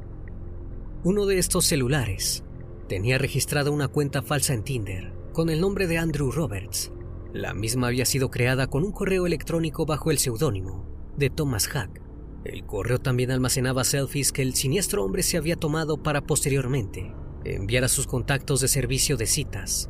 Uno 1.05 1.27
de 1.27 1.37
estos 1.37 1.65
celulares 1.65 2.45
tenía 2.89 3.19
registrada 3.19 3.73
una 3.73 3.89
cuenta 3.89 4.23
falsa 4.23 4.55
en 4.55 4.63
Tinder 4.63 5.13
con 5.33 5.51
el 5.51 5.61
nombre 5.61 5.89
de 5.89 5.99
Andrew 5.99 6.31
Roberts. 6.31 6.93
La 7.33 7.55
misma 7.55 7.89
había 7.89 8.05
sido 8.05 8.31
creada 8.31 8.69
con 8.69 8.85
un 8.85 8.93
correo 8.93 9.27
electrónico 9.27 9.85
bajo 9.85 10.13
el 10.13 10.19
seudónimo 10.19 10.87
de 11.17 11.29
Thomas 11.29 11.67
Hack. 11.67 12.01
El 12.45 12.65
correo 12.67 13.01
también 13.01 13.33
almacenaba 13.33 13.83
selfies 13.83 14.31
que 14.31 14.43
el 14.43 14.55
siniestro 14.55 15.05
hombre 15.05 15.25
se 15.25 15.37
había 15.37 15.57
tomado 15.57 16.01
para 16.01 16.21
posteriormente 16.21 17.13
enviar 17.45 17.83
a 17.83 17.89
sus 17.89 18.07
contactos 18.07 18.61
de 18.61 18.69
servicio 18.69 19.17
de 19.17 19.27
citas. 19.27 19.89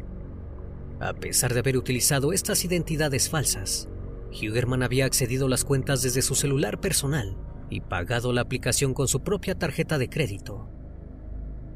A 0.99 1.13
pesar 1.13 1.53
de 1.53 1.61
haber 1.61 1.77
utilizado 1.77 2.33
estas 2.33 2.65
identidades 2.65 3.29
falsas, 3.29 3.87
Hugerman 4.31 4.83
había 4.83 5.05
accedido 5.05 5.45
a 5.45 5.51
las 5.51 5.67
cuentas 5.67 6.01
desde 6.01 6.23
su 6.23 6.35
celular 6.35 6.81
personal 6.81 7.37
y 7.69 7.83
pagado 7.83 8.33
la 8.33 8.41
aplicación 8.41 8.95
con 8.95 9.09
su 9.09 9.21
propia 9.21 9.59
tarjeta 9.59 9.99
de 9.99 10.09
crédito. 10.09 10.71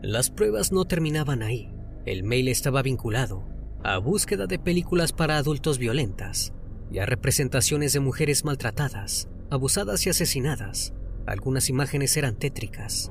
Las 0.07 0.31
pruebas 0.31 0.71
no 0.71 0.85
terminaban 0.85 1.43
ahí. 1.43 1.75
El 2.05 2.23
mail 2.23 2.47
estaba 2.47 2.81
vinculado 2.81 3.45
a 3.83 3.99
búsqueda 3.99 4.47
de 4.47 4.61
películas 4.61 5.13
para 5.13 5.37
adultos 5.37 5.79
violentas 5.79 6.53
y 6.93 7.01
a 7.01 7.07
representaciones 7.07 7.93
de 7.93 7.99
mujeres 7.99 8.45
maltratadas, 8.45 9.29
abusadas 9.51 10.07
y 10.07 10.11
asesinadas. 10.11 10.95
Algunas 11.27 11.69
imágenes 11.71 12.17
eran 12.17 12.37
tétricas. 12.37 13.11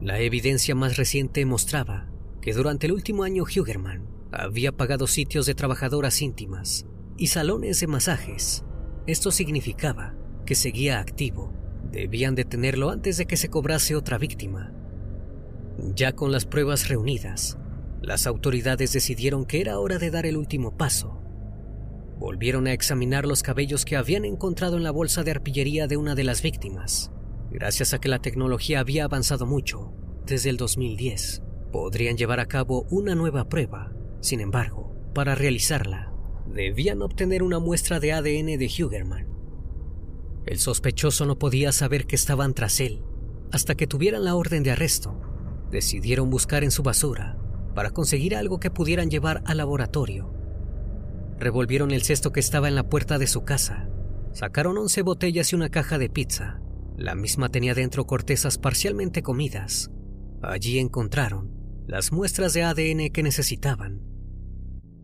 La 0.00 0.18
evidencia 0.18 0.74
más 0.74 0.96
reciente 0.96 1.46
mostraba 1.46 2.10
que 2.42 2.54
durante 2.54 2.86
el 2.88 2.92
último 2.92 3.22
año 3.22 3.44
Hugerman 3.44 4.04
había 4.32 4.72
pagado 4.72 5.06
sitios 5.06 5.46
de 5.46 5.54
trabajadoras 5.54 6.22
íntimas 6.22 6.86
y 7.16 7.28
salones 7.28 7.78
de 7.78 7.86
masajes. 7.86 8.64
Esto 9.06 9.30
significaba 9.30 10.16
que 10.44 10.56
seguía 10.56 10.98
activo. 10.98 11.52
Debían 11.92 12.34
detenerlo 12.34 12.90
antes 12.90 13.16
de 13.16 13.26
que 13.26 13.36
se 13.36 13.48
cobrase 13.48 13.94
otra 13.94 14.18
víctima. 14.18 14.72
Ya 15.78 16.12
con 16.12 16.32
las 16.32 16.46
pruebas 16.46 16.88
reunidas, 16.88 17.58
las 18.00 18.26
autoridades 18.26 18.92
decidieron 18.92 19.44
que 19.44 19.60
era 19.60 19.78
hora 19.78 19.98
de 19.98 20.10
dar 20.10 20.26
el 20.26 20.36
último 20.36 20.76
paso. 20.76 21.20
Volvieron 22.18 22.66
a 22.66 22.72
examinar 22.72 23.26
los 23.26 23.42
cabellos 23.42 23.84
que 23.84 23.96
habían 23.96 24.24
encontrado 24.24 24.76
en 24.76 24.84
la 24.84 24.92
bolsa 24.92 25.24
de 25.24 25.32
arpillería 25.32 25.86
de 25.86 25.96
una 25.96 26.14
de 26.14 26.24
las 26.24 26.42
víctimas. 26.42 27.10
Gracias 27.50 27.92
a 27.92 27.98
que 27.98 28.08
la 28.08 28.20
tecnología 28.20 28.80
había 28.80 29.04
avanzado 29.04 29.46
mucho 29.46 29.92
desde 30.26 30.50
el 30.50 30.56
2010, 30.56 31.42
podrían 31.72 32.16
llevar 32.16 32.40
a 32.40 32.46
cabo 32.46 32.86
una 32.90 33.14
nueva 33.14 33.48
prueba. 33.48 33.92
Sin 34.20 34.40
embargo, 34.40 34.94
para 35.12 35.34
realizarla, 35.34 36.12
debían 36.46 37.02
obtener 37.02 37.42
una 37.42 37.58
muestra 37.58 38.00
de 38.00 38.12
ADN 38.12 38.58
de 38.58 38.66
Hugerman. 38.66 39.28
El 40.46 40.58
sospechoso 40.58 41.26
no 41.26 41.38
podía 41.38 41.72
saber 41.72 42.06
que 42.06 42.16
estaban 42.16 42.54
tras 42.54 42.80
él 42.80 43.02
hasta 43.52 43.74
que 43.74 43.86
tuvieran 43.86 44.24
la 44.24 44.34
orden 44.34 44.62
de 44.62 44.72
arresto. 44.72 45.20
Decidieron 45.74 46.30
buscar 46.30 46.62
en 46.62 46.70
su 46.70 46.84
basura 46.84 47.36
para 47.74 47.90
conseguir 47.90 48.36
algo 48.36 48.60
que 48.60 48.70
pudieran 48.70 49.10
llevar 49.10 49.42
al 49.44 49.56
laboratorio. 49.56 50.32
Revolvieron 51.36 51.90
el 51.90 52.04
cesto 52.04 52.30
que 52.30 52.38
estaba 52.38 52.68
en 52.68 52.76
la 52.76 52.88
puerta 52.88 53.18
de 53.18 53.26
su 53.26 53.42
casa. 53.42 53.88
Sacaron 54.30 54.78
11 54.78 55.02
botellas 55.02 55.52
y 55.52 55.56
una 55.56 55.70
caja 55.70 55.98
de 55.98 56.08
pizza. 56.08 56.60
La 56.96 57.16
misma 57.16 57.48
tenía 57.48 57.74
dentro 57.74 58.06
cortezas 58.06 58.56
parcialmente 58.56 59.24
comidas. 59.24 59.90
Allí 60.42 60.78
encontraron 60.78 61.50
las 61.88 62.12
muestras 62.12 62.52
de 62.52 62.62
ADN 62.62 63.10
que 63.12 63.24
necesitaban. 63.24 64.00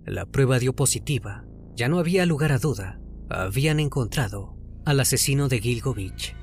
La 0.06 0.24
prueba 0.24 0.60
dio 0.60 0.76
positiva. 0.76 1.44
Ya 1.74 1.88
no 1.88 1.98
había 1.98 2.24
lugar 2.26 2.52
a 2.52 2.58
duda. 2.58 3.00
Habían 3.28 3.80
encontrado 3.80 4.56
al 4.84 5.00
asesino 5.00 5.48
de 5.48 5.58
Gilgovich. 5.58 6.36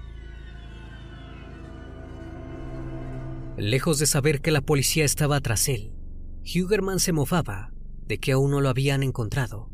Lejos 3.58 3.98
de 3.98 4.06
saber 4.06 4.42
que 4.42 4.52
la 4.52 4.62
policía 4.62 5.04
estaba 5.04 5.42
tras 5.42 5.68
él, 5.68 5.92
Hugerman 6.44 7.00
se 7.00 7.12
mofaba 7.12 7.74
de 8.06 8.20
que 8.20 8.32
aún 8.32 8.52
no 8.52 8.62
lo 8.62 8.70
habían 8.70 9.02
encontrado. 9.02 9.72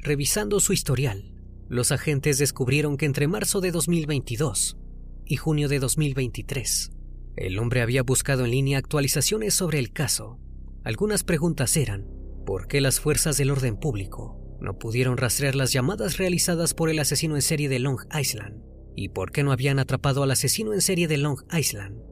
Revisando 0.00 0.58
su 0.58 0.72
historial, 0.72 1.32
los 1.68 1.92
agentes 1.92 2.38
descubrieron 2.38 2.96
que 2.96 3.06
entre 3.06 3.28
marzo 3.28 3.60
de 3.60 3.70
2022 3.70 4.76
y 5.24 5.36
junio 5.36 5.68
de 5.68 5.78
2023, 5.78 6.90
el 7.36 7.60
hombre 7.60 7.82
había 7.82 8.02
buscado 8.02 8.44
en 8.44 8.50
línea 8.50 8.78
actualizaciones 8.78 9.54
sobre 9.54 9.78
el 9.78 9.92
caso. 9.92 10.40
Algunas 10.82 11.22
preguntas 11.22 11.76
eran, 11.76 12.08
¿por 12.44 12.66
qué 12.66 12.80
las 12.80 12.98
fuerzas 12.98 13.36
del 13.36 13.52
orden 13.52 13.76
público 13.76 14.36
no 14.60 14.80
pudieron 14.80 15.16
rastrear 15.16 15.54
las 15.54 15.72
llamadas 15.72 16.18
realizadas 16.18 16.74
por 16.74 16.90
el 16.90 16.98
asesino 16.98 17.36
en 17.36 17.42
serie 17.42 17.68
de 17.68 17.78
Long 17.78 18.00
Island? 18.20 18.64
¿Y 18.96 19.10
por 19.10 19.30
qué 19.30 19.44
no 19.44 19.52
habían 19.52 19.78
atrapado 19.78 20.24
al 20.24 20.32
asesino 20.32 20.74
en 20.74 20.80
serie 20.80 21.06
de 21.06 21.18
Long 21.18 21.38
Island? 21.56 22.09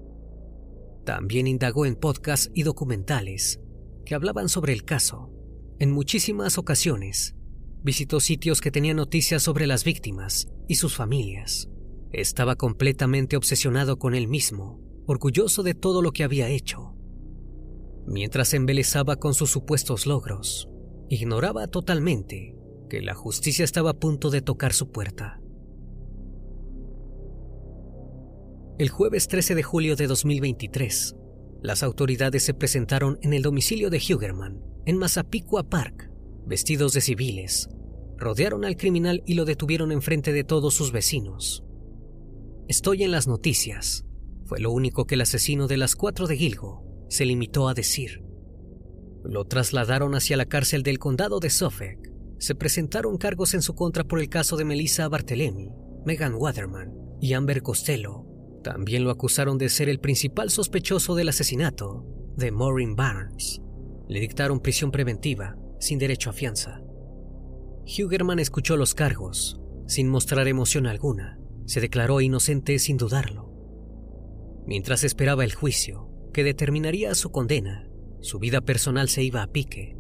También 1.09 1.47
indagó 1.47 1.87
en 1.87 1.97
podcasts 1.97 2.51
y 2.53 2.65
documentales 2.65 3.63
que 4.05 4.15
hablaban 4.15 4.51
sobre 4.51 4.75
el 4.75 4.85
caso. 4.85 5.31
En 5.79 5.91
muchísimas 5.91 6.59
ocasiones, 6.59 7.35
visitó 7.83 8.21
sitios 8.21 8.61
que 8.61 8.71
tenían 8.71 8.99
noticias 8.99 9.43
sobre 9.43 9.67
las 9.67 9.85
víctimas 9.85 10.49
y 10.69 10.75
sus 10.75 10.95
familias. 10.95 11.71
Estaba 12.13 12.57
completamente 12.57 13.39
obsesionado 13.39 13.99
con 13.99 14.15
él 14.15 14.29
mismo, 14.29 14.83
orgulloso 15.07 15.63
de 15.63 15.73
todo 15.73 16.03
lo 16.03 16.13
que 16.13 16.25
había 16.25 16.51
hecho. 16.51 16.95
Mientras 18.07 18.53
embelezaba 18.53 19.17
con 19.17 19.33
sus 19.33 19.51
supuestos 19.51 20.05
logros, 20.05 20.69
ignoraba 21.09 21.69
totalmente 21.69 22.55
que 22.91 23.01
la 23.01 23.15
justicia 23.15 23.65
estaba 23.65 23.93
a 23.93 23.99
punto 23.99 24.29
de 24.29 24.43
tocar 24.43 24.75
su 24.75 24.93
puerta. 24.93 25.41
El 28.79 28.91
jueves 28.91 29.27
13 29.27 29.57
de 29.57 29.65
julio 29.65 29.97
de 29.97 30.07
2023, 30.07 31.17
las 31.63 31.83
autoridades 31.83 32.45
se 32.45 32.55
presentaron 32.55 33.19
en 33.23 33.33
el 33.33 33.43
domicilio 33.43 33.91
de 33.91 33.99
Hugerman, 33.99 34.63
en 34.87 34.97
Massapequa 34.99 35.69
Park, 35.69 36.13
vestidos 36.47 36.93
de 36.93 37.01
civiles. 37.01 37.69
Rodearon 38.17 38.65
al 38.65 38.77
criminal 38.77 39.25
y 39.27 39.35
lo 39.35 39.45
detuvieron 39.45 39.91
enfrente 39.91 40.33
de 40.33 40.45
todos 40.45 40.75
sus 40.75 40.93
vecinos. 40.93 41.65
Estoy 42.69 43.03
en 43.03 43.11
las 43.11 43.27
noticias. 43.27 44.05
Fue 44.45 44.61
lo 44.61 44.71
único 44.71 45.07
que 45.07 45.17
el 45.17 45.23
asesino 45.23 45.67
de 45.67 45.77
las 45.77 45.97
cuatro 45.97 46.29
de 46.29 46.37
Gilgo 46.37 46.85
se 47.09 47.25
limitó 47.25 47.69
a 47.69 47.75
decir. 47.75 48.23
Lo 49.25 49.45
trasladaron 49.45 50.15
hacia 50.15 50.37
la 50.37 50.47
cárcel 50.47 50.85
del 50.85 51.01
condado 51.01 51.41
de 51.41 51.51
Suffolk. 51.51 52.13
Se 52.39 52.55
presentaron 52.55 53.19
cargos 53.19 53.55
en 53.55 53.63
su 53.63 53.75
contra 53.75 54.05
por 54.05 54.21
el 54.21 54.29
caso 54.29 54.57
de 54.57 54.65
Melissa 54.65 55.09
Barthelemy, 55.09 55.69
Megan 56.07 56.37
Waterman 56.37 56.95
y 57.21 57.33
Amber 57.33 57.61
Costello, 57.63 58.28
también 58.69 59.03
lo 59.03 59.11
acusaron 59.11 59.57
de 59.57 59.71
ser 59.71 59.89
el 59.89 59.99
principal 59.99 60.51
sospechoso 60.51 61.15
del 61.15 61.31
asesinato 61.31 62.05
de 62.37 62.51
Maureen 62.51 62.97
Barnes. 62.97 63.63
Le 64.09 64.21
dictaron 64.21 64.61
prisión 64.61 64.91
preventiva, 64.91 65.57
sin 65.81 65.99
derecho 65.99 66.29
a 66.29 66.35
fianza. 66.35 66.83
Hugerman 67.87 68.39
escuchó 68.39 68.77
los 68.77 68.95
cargos, 68.95 69.59
sin 69.87 70.07
mostrar 70.07 70.47
emoción 70.49 70.87
alguna. 70.87 71.41
Se 71.65 71.81
declaró 71.81 72.21
inocente 72.21 72.79
sin 72.79 72.99
dudarlo. 72.99 73.51
Mientras 74.67 75.03
esperaba 75.03 75.45
el 75.45 75.55
juicio, 75.55 76.11
que 76.35 76.45
determinaría 76.45 77.15
su 77.15 77.31
condena, 77.31 77.89
su 78.21 78.39
vida 78.39 78.61
personal 78.61 79.09
se 79.09 79.23
iba 79.23 79.43
a 79.43 79.51
pique. 79.51 79.97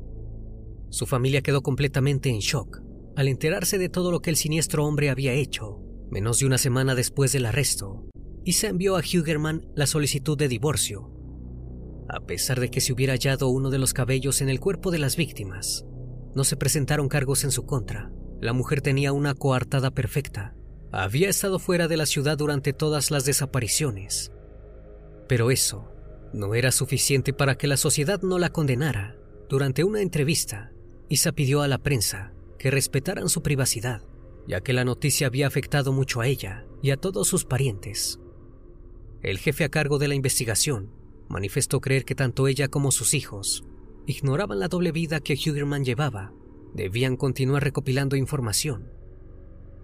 Su 0.91 1.07
familia 1.07 1.41
quedó 1.41 1.63
completamente 1.63 2.29
en 2.29 2.41
shock 2.41 2.83
al 3.17 3.29
enterarse 3.29 3.79
de 3.79 3.89
todo 3.89 4.13
lo 4.13 4.21
que 4.21 4.29
el 4.29 4.37
siniestro 4.37 4.85
hombre 4.85 5.09
había 5.09 5.33
hecho, 5.33 5.81
menos 6.11 6.41
de 6.41 6.45
una 6.45 6.59
semana 6.59 6.95
después 6.95 7.33
del 7.33 7.47
arresto 7.47 8.05
y 8.45 8.53
se 8.53 8.69
envió 8.69 8.97
a 8.97 9.01
Hugerman 9.01 9.67
la 9.75 9.87
solicitud 9.87 10.37
de 10.37 10.49
divorcio. 10.49 11.11
A 12.09 12.21
pesar 12.21 12.59
de 12.61 12.71
que 12.71 12.81
se 12.81 12.93
hubiera 12.93 13.13
hallado 13.13 13.49
uno 13.49 13.71
de 13.71 13.79
los 13.79 13.93
cabellos 13.93 14.41
en 14.41 14.49
el 14.49 14.61
cuerpo 14.61 14.91
de 14.91 14.99
las 14.99 15.17
víctimas, 15.17 15.85
no 16.35 16.45
se 16.45 16.57
presentaron 16.57 17.09
cargos 17.09 17.45
en 17.45 17.51
su 17.51 17.67
contra. 17.67 18.11
La 18.41 18.53
mujer 18.53 18.81
tenía 18.81 19.13
una 19.13 19.35
coartada 19.35 19.91
perfecta. 19.91 20.55
Había 20.93 21.29
estado 21.29 21.59
fuera 21.59 21.89
de 21.89 21.97
la 21.97 22.07
ciudad 22.07 22.39
durante 22.39 22.73
todas 22.73 23.11
las 23.11 23.25
desapariciones. 23.25 24.33
Pero 25.29 25.51
eso 25.51 25.93
no 26.33 26.55
era 26.55 26.73
suficiente 26.73 27.33
para 27.33 27.57
que 27.57 27.67
la 27.67 27.77
sociedad 27.77 28.23
no 28.23 28.39
la 28.39 28.51
condenara. 28.51 29.17
Durante 29.49 29.85
una 29.85 30.01
entrevista, 30.01 30.73
Isa 31.09 31.33
pidió 31.33 31.63
a 31.63 31.69
la 31.69 31.79
prensa 31.79 32.33
que 32.59 32.71
respetaran 32.71 33.29
su 33.29 33.43
privacidad, 33.43 34.03
ya 34.47 34.61
que 34.61 34.73
la 34.73 34.85
noticia 34.85 35.27
había 35.27 35.47
afectado 35.47 35.93
mucho 35.93 36.21
a 36.21 36.27
ella 36.27 36.67
y 36.83 36.91
a 36.91 36.97
todos 36.97 37.29
sus 37.29 37.45
parientes. 37.45 38.21
El 39.23 39.39
jefe 39.39 39.65
a 39.65 39.69
cargo 39.69 39.99
de 39.99 40.09
la 40.09 40.15
investigación 40.15 40.91
manifestó 41.29 41.81
creer 41.81 42.05
que 42.05 42.15
tanto 42.15 42.47
ella 42.47 42.69
como 42.69 42.93
sus 42.93 43.15
hijos 43.15 43.65
ignoraban 44.07 44.59
la 44.59 44.69
doble 44.69 44.93
vida 44.93 45.21
que 45.21 45.35
Hugerman 45.35 45.85
llevaba. 45.85 46.33
Debían 46.73 47.17
continuar 47.17 47.65
recopilando 47.65 48.17
información. 48.17 48.93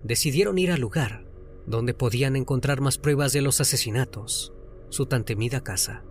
Decidieron 0.03 0.59
ir 0.59 0.71
al 0.71 0.81
lugar 0.81 1.27
donde 1.67 1.95
podían 1.95 2.37
encontrar 2.37 2.81
más 2.81 2.99
pruebas 2.99 3.33
de 3.33 3.43
los 3.43 3.61
asesinatos, 3.61 4.53
su 4.89 5.07
tan 5.07 5.25
temida 5.25 5.63
casa. 5.63 6.05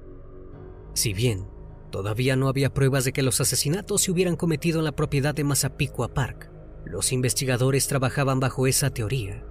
Si 0.94 1.14
bien 1.14 1.48
todavía 1.92 2.36
no 2.36 2.48
había 2.48 2.74
pruebas 2.74 3.06
de 3.06 3.14
que 3.14 3.24
los 3.24 3.40
asesinatos 3.40 4.02
se 4.02 4.12
hubieran 4.12 4.36
cometido 4.36 4.80
en 4.80 4.86
la 4.86 4.96
propiedad 4.96 5.34
de 5.36 5.44
Massapequa 5.44 6.14
Park, 6.14 6.52
los 6.86 7.14
investigadores 7.14 7.88
trabajaban 7.88 8.40
bajo 8.40 8.68
esa 8.68 8.90
teoría, 8.90 9.46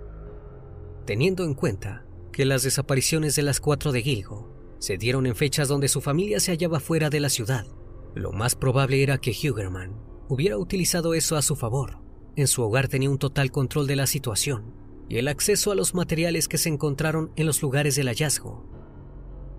teniendo 1.06 1.44
en 1.44 1.54
cuenta 1.54 2.04
que 2.32 2.46
las 2.46 2.62
desapariciones 2.62 3.36
de 3.36 3.42
las 3.42 3.60
cuatro 3.60 3.92
de 3.92 4.02
Gilgo 4.02 4.50
se 4.78 4.96
dieron 4.96 5.26
en 5.26 5.36
fechas 5.36 5.68
donde 5.68 5.86
su 5.86 6.00
familia 6.00 6.40
se 6.40 6.50
hallaba 6.50 6.80
fuera 6.80 7.10
de 7.10 7.20
la 7.20 7.28
ciudad. 7.28 7.66
Lo 8.14 8.32
más 8.32 8.56
probable 8.56 9.02
era 9.02 9.18
que 9.18 9.30
Hugerman 9.30 9.94
hubiera 10.28 10.56
utilizado 10.56 11.14
eso 11.14 11.36
a 11.36 11.42
su 11.42 11.54
favor. 11.54 11.98
En 12.34 12.48
su 12.48 12.62
hogar 12.62 12.88
tenía 12.88 13.10
un 13.10 13.18
total 13.18 13.52
control 13.52 13.86
de 13.86 13.96
la 13.96 14.06
situación 14.06 14.74
y 15.08 15.18
el 15.18 15.28
acceso 15.28 15.70
a 15.70 15.74
los 15.74 15.94
materiales 15.94 16.48
que 16.48 16.58
se 16.58 16.70
encontraron 16.70 17.32
en 17.36 17.46
los 17.46 17.60
lugares 17.60 17.96
del 17.96 18.08
hallazgo. 18.08 18.66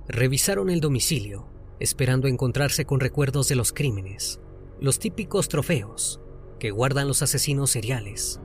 Revisaron 0.07 0.69
el 0.69 0.81
domicilio, 0.81 1.47
esperando 1.79 2.27
encontrarse 2.27 2.85
con 2.85 2.99
recuerdos 2.99 3.47
de 3.47 3.55
los 3.55 3.71
crímenes, 3.71 4.41
los 4.79 4.99
típicos 4.99 5.47
trofeos 5.47 6.19
que 6.59 6.71
guardan 6.71 7.07
los 7.07 7.21
asesinos 7.21 7.69
seriales. 7.69 8.39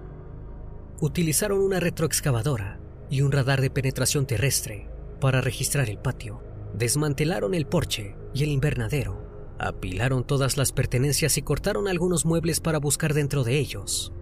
Utilizaron 1.00 1.60
una 1.60 1.80
retroexcavadora 1.80 2.77
y 3.10 3.22
un 3.22 3.32
radar 3.32 3.60
de 3.60 3.70
penetración 3.70 4.26
terrestre 4.26 4.88
para 5.20 5.40
registrar 5.40 5.88
el 5.88 5.98
patio. 5.98 6.42
Desmantelaron 6.74 7.54
el 7.54 7.66
porche 7.66 8.14
y 8.34 8.44
el 8.44 8.50
invernadero. 8.50 9.56
Apilaron 9.58 10.24
todas 10.24 10.56
las 10.56 10.72
pertenencias 10.72 11.36
y 11.38 11.42
cortaron 11.42 11.88
algunos 11.88 12.24
muebles 12.24 12.60
para 12.60 12.78
buscar 12.78 13.14
dentro 13.14 13.42
de 13.42 13.58
ellos. 13.58 14.12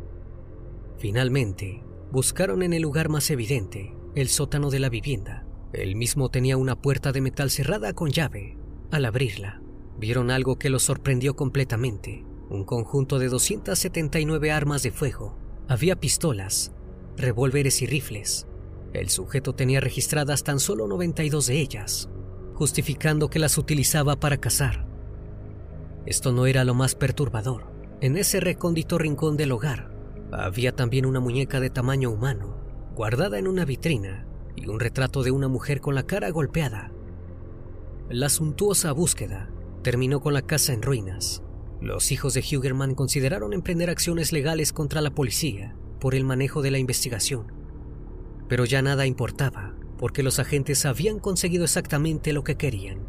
Finalmente, 0.99 1.83
buscaron 2.11 2.63
en 2.63 2.73
el 2.73 2.83
lugar 2.83 3.09
más 3.09 3.31
evidente, 3.31 3.95
el 4.15 4.29
sótano 4.29 4.71
de 4.71 4.79
la 4.79 4.89
vivienda. 4.89 5.47
El 5.73 5.97
mismo 5.97 6.31
tenía 6.31 6.57
una 6.57 6.81
puerta 6.81 7.13
de 7.13 7.21
metal 7.21 7.51
cerrada 7.51 7.93
con 7.93 8.11
llave. 8.11 8.57
Al 8.91 9.05
abrirla, 9.05 9.61
vieron 9.99 10.31
algo 10.31 10.57
que 10.59 10.71
los 10.71 10.85
sorprendió 10.85 11.37
completamente. 11.37 12.25
Un 12.49 12.65
conjunto 12.65 13.19
de 13.19 13.29
279 13.29 14.53
armas 14.53 14.83
de 14.83 14.93
fuego. 14.93 15.37
Había 15.69 15.97
pistolas, 15.97 16.73
revólveres 17.17 17.83
y 17.83 17.87
rifles, 17.87 18.47
el 19.01 19.11
sujeto 19.11 19.55
tenía 19.55 19.81
registradas 19.81 20.43
tan 20.45 20.61
solo 20.61 20.87
92 20.87 21.47
de 21.47 21.61
ellas, 21.61 22.09
justificando 22.55 23.29
que 23.29 23.39
las 23.39 23.59
utilizaba 23.59 24.17
para 24.17 24.39
cazar. 24.39 24.87
Esto 26.07 26.33
no 26.33 26.47
era 26.47 26.65
lo 26.65 26.75
más 26.75 26.95
perturbador. 26.95 27.73
En 28.01 28.17
ese 28.17 28.41
recóndito 28.41 28.99
rincón 28.99 29.37
del 29.37 29.53
hogar 29.53 29.91
había 30.33 30.73
también 30.73 31.07
una 31.07 31.21
muñeca 31.21 31.61
de 31.61 31.71
tamaño 31.71 32.11
humano, 32.11 32.57
guardada 32.95 33.39
en 33.39 33.49
una 33.49 33.65
vitrina, 33.65 34.27
y 34.57 34.69
un 34.69 34.81
retrato 34.81 35.23
de 35.23 35.31
una 35.31 35.49
mujer 35.49 35.81
con 35.81 35.95
la 35.95 36.05
cara 36.05 36.31
golpeada. 36.31 36.91
La 38.09 38.29
suntuosa 38.29 38.93
búsqueda 38.93 39.51
terminó 39.83 40.21
con 40.21 40.33
la 40.33 40.43
casa 40.43 40.73
en 40.73 40.83
ruinas. 40.83 41.43
Los 41.81 42.11
hijos 42.11 42.35
de 42.35 42.41
Hugerman 42.41 42.95
consideraron 42.95 43.53
emprender 43.53 43.91
acciones 43.91 44.33
legales 44.33 44.73
contra 44.73 45.01
la 45.01 45.11
policía 45.11 45.77
por 46.01 46.15
el 46.15 46.25
manejo 46.25 46.63
de 46.63 46.71
la 46.71 46.79
investigación. 46.79 47.53
Pero 48.49 48.65
ya 48.65 48.83
nada 48.83 49.07
importaba, 49.07 49.75
porque 49.99 50.23
los 50.23 50.39
agentes 50.39 50.87
habían 50.87 51.19
conseguido 51.19 51.65
exactamente 51.65 52.33
lo 52.33 52.45
que 52.45 52.57
querían. 52.57 53.07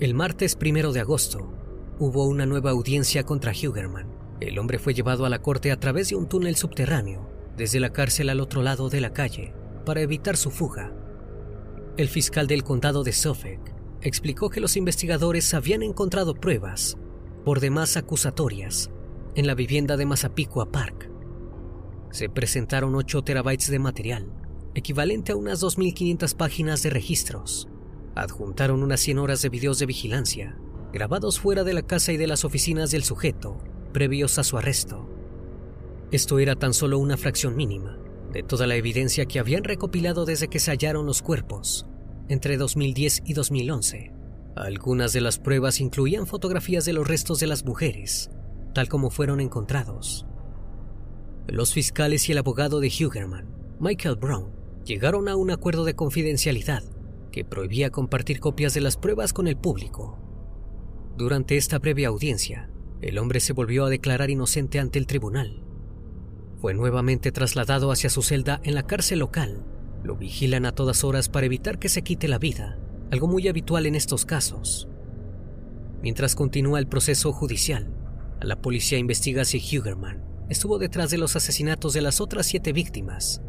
El 0.00 0.14
martes 0.14 0.54
primero 0.54 0.92
de 0.92 1.00
agosto, 1.00 1.52
hubo 1.98 2.26
una 2.26 2.46
nueva 2.46 2.70
audiencia 2.70 3.24
contra 3.24 3.52
Hugerman. 3.52 4.06
El 4.40 4.58
hombre 4.60 4.78
fue 4.78 4.94
llevado 4.94 5.24
a 5.26 5.28
la 5.28 5.42
corte 5.42 5.72
a 5.72 5.80
través 5.80 6.10
de 6.10 6.14
un 6.14 6.28
túnel 6.28 6.54
subterráneo, 6.54 7.28
desde 7.56 7.80
la 7.80 7.90
cárcel 7.90 8.28
al 8.28 8.40
otro 8.40 8.62
lado 8.62 8.88
de 8.88 9.00
la 9.00 9.12
calle, 9.12 9.52
para 9.84 10.00
evitar 10.00 10.36
su 10.36 10.50
fuga. 10.50 10.92
El 11.96 12.08
fiscal 12.08 12.46
del 12.46 12.62
condado 12.62 13.02
de 13.02 13.12
Suffolk 13.12 13.74
explicó 14.00 14.50
que 14.50 14.60
los 14.60 14.76
investigadores 14.76 15.52
habían 15.54 15.82
encontrado 15.82 16.34
pruebas, 16.34 16.96
por 17.44 17.58
demás 17.58 17.96
acusatorias, 17.96 18.90
en 19.34 19.48
la 19.48 19.54
vivienda 19.54 19.96
de 19.96 20.06
Massapequa 20.06 20.70
Park, 20.70 21.07
se 22.10 22.28
presentaron 22.28 22.94
8 22.94 23.22
terabytes 23.22 23.70
de 23.70 23.78
material, 23.78 24.32
equivalente 24.74 25.32
a 25.32 25.36
unas 25.36 25.62
2.500 25.62 26.36
páginas 26.36 26.82
de 26.82 26.90
registros. 26.90 27.68
Adjuntaron 28.14 28.82
unas 28.82 29.00
100 29.00 29.18
horas 29.18 29.42
de 29.42 29.48
videos 29.48 29.78
de 29.78 29.86
vigilancia, 29.86 30.58
grabados 30.92 31.38
fuera 31.40 31.64
de 31.64 31.74
la 31.74 31.82
casa 31.82 32.12
y 32.12 32.16
de 32.16 32.26
las 32.26 32.44
oficinas 32.44 32.90
del 32.90 33.04
sujeto, 33.04 33.58
previos 33.92 34.38
a 34.38 34.44
su 34.44 34.58
arresto. 34.58 35.08
Esto 36.10 36.38
era 36.38 36.56
tan 36.56 36.72
solo 36.72 36.98
una 36.98 37.16
fracción 37.16 37.54
mínima 37.54 37.98
de 38.32 38.42
toda 38.42 38.66
la 38.66 38.76
evidencia 38.76 39.26
que 39.26 39.38
habían 39.38 39.64
recopilado 39.64 40.24
desde 40.24 40.48
que 40.48 40.58
se 40.58 40.70
hallaron 40.70 41.06
los 41.06 41.22
cuerpos, 41.22 41.86
entre 42.28 42.56
2010 42.56 43.22
y 43.24 43.32
2011. 43.32 44.12
Algunas 44.54 45.12
de 45.12 45.20
las 45.20 45.38
pruebas 45.38 45.80
incluían 45.80 46.26
fotografías 46.26 46.84
de 46.84 46.92
los 46.92 47.06
restos 47.06 47.40
de 47.40 47.46
las 47.46 47.64
mujeres, 47.64 48.30
tal 48.74 48.88
como 48.88 49.10
fueron 49.10 49.40
encontrados. 49.40 50.26
Los 51.48 51.72
fiscales 51.72 52.28
y 52.28 52.32
el 52.32 52.38
abogado 52.38 52.78
de 52.78 52.88
Hugerman, 52.88 53.48
Michael 53.80 54.16
Brown, 54.16 54.52
llegaron 54.84 55.28
a 55.28 55.36
un 55.36 55.50
acuerdo 55.50 55.84
de 55.84 55.94
confidencialidad 55.94 56.82
que 57.32 57.42
prohibía 57.42 57.88
compartir 57.88 58.38
copias 58.38 58.74
de 58.74 58.82
las 58.82 58.98
pruebas 58.98 59.32
con 59.32 59.48
el 59.48 59.56
público. 59.56 60.18
Durante 61.16 61.56
esta 61.56 61.78
breve 61.78 62.04
audiencia, 62.04 62.70
el 63.00 63.16
hombre 63.16 63.40
se 63.40 63.54
volvió 63.54 63.86
a 63.86 63.90
declarar 63.90 64.28
inocente 64.28 64.78
ante 64.78 64.98
el 64.98 65.06
tribunal. 65.06 65.64
Fue 66.60 66.74
nuevamente 66.74 67.32
trasladado 67.32 67.92
hacia 67.92 68.10
su 68.10 68.20
celda 68.20 68.60
en 68.62 68.74
la 68.74 68.82
cárcel 68.82 69.20
local. 69.20 69.64
Lo 70.04 70.16
vigilan 70.16 70.66
a 70.66 70.72
todas 70.72 71.02
horas 71.02 71.30
para 71.30 71.46
evitar 71.46 71.78
que 71.78 71.88
se 71.88 72.02
quite 72.02 72.28
la 72.28 72.38
vida, 72.38 72.78
algo 73.10 73.26
muy 73.26 73.48
habitual 73.48 73.86
en 73.86 73.94
estos 73.94 74.26
casos. 74.26 74.86
Mientras 76.02 76.34
continúa 76.34 76.78
el 76.78 76.88
proceso 76.88 77.32
judicial, 77.32 77.90
la 78.42 78.60
policía 78.60 78.98
investiga 78.98 79.46
si 79.46 79.58
Hugerman 79.58 80.28
estuvo 80.48 80.78
detrás 80.78 81.10
de 81.10 81.18
los 81.18 81.36
asesinatos 81.36 81.92
de 81.92 82.00
las 82.00 82.20
otras 82.20 82.46
siete 82.46 82.72
víctimas, 82.72 83.42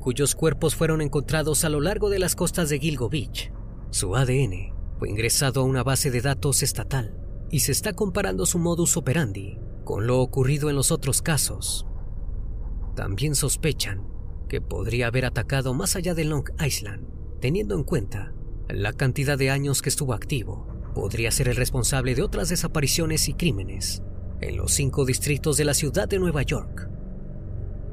cuyos 0.00 0.34
cuerpos 0.34 0.74
fueron 0.74 1.02
encontrados 1.02 1.64
a 1.64 1.68
lo 1.68 1.80
largo 1.80 2.08
de 2.08 2.18
las 2.18 2.34
costas 2.34 2.68
de 2.68 2.78
Gilgo 2.78 3.08
Beach. 3.08 3.52
Su 3.90 4.16
ADN 4.16 4.72
fue 4.98 5.10
ingresado 5.10 5.60
a 5.60 5.64
una 5.64 5.82
base 5.82 6.10
de 6.10 6.20
datos 6.20 6.62
estatal 6.62 7.16
y 7.50 7.60
se 7.60 7.72
está 7.72 7.92
comparando 7.92 8.46
su 8.46 8.58
modus 8.58 8.96
operandi 8.96 9.58
con 9.84 10.06
lo 10.06 10.20
ocurrido 10.20 10.68
en 10.70 10.76
los 10.76 10.90
otros 10.90 11.22
casos. 11.22 11.86
También 12.96 13.34
sospechan 13.34 14.08
que 14.48 14.60
podría 14.60 15.08
haber 15.08 15.24
atacado 15.26 15.74
más 15.74 15.96
allá 15.96 16.14
de 16.14 16.24
Long 16.24 16.48
Island, 16.64 17.06
teniendo 17.40 17.74
en 17.74 17.84
cuenta 17.84 18.32
la 18.68 18.92
cantidad 18.92 19.38
de 19.38 19.50
años 19.50 19.82
que 19.82 19.88
estuvo 19.88 20.14
activo. 20.14 20.66
Podría 20.94 21.30
ser 21.30 21.48
el 21.48 21.56
responsable 21.56 22.14
de 22.14 22.22
otras 22.22 22.48
desapariciones 22.48 23.28
y 23.28 23.34
crímenes 23.34 24.02
en 24.40 24.56
los 24.56 24.72
cinco 24.72 25.04
distritos 25.04 25.56
de 25.56 25.64
la 25.64 25.74
ciudad 25.74 26.08
de 26.08 26.18
Nueva 26.18 26.42
York. 26.42 26.88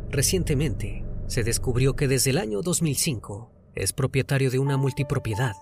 Recientemente, 0.10 1.06
se 1.28 1.44
descubrió 1.44 1.96
que 1.96 2.08
desde 2.08 2.32
el 2.32 2.38
año 2.38 2.62
2005 2.62 3.52
es 3.76 3.94
propietario 3.94 4.52
de 4.52 4.60
una 4.60 4.78
multipropiedad 4.78 5.56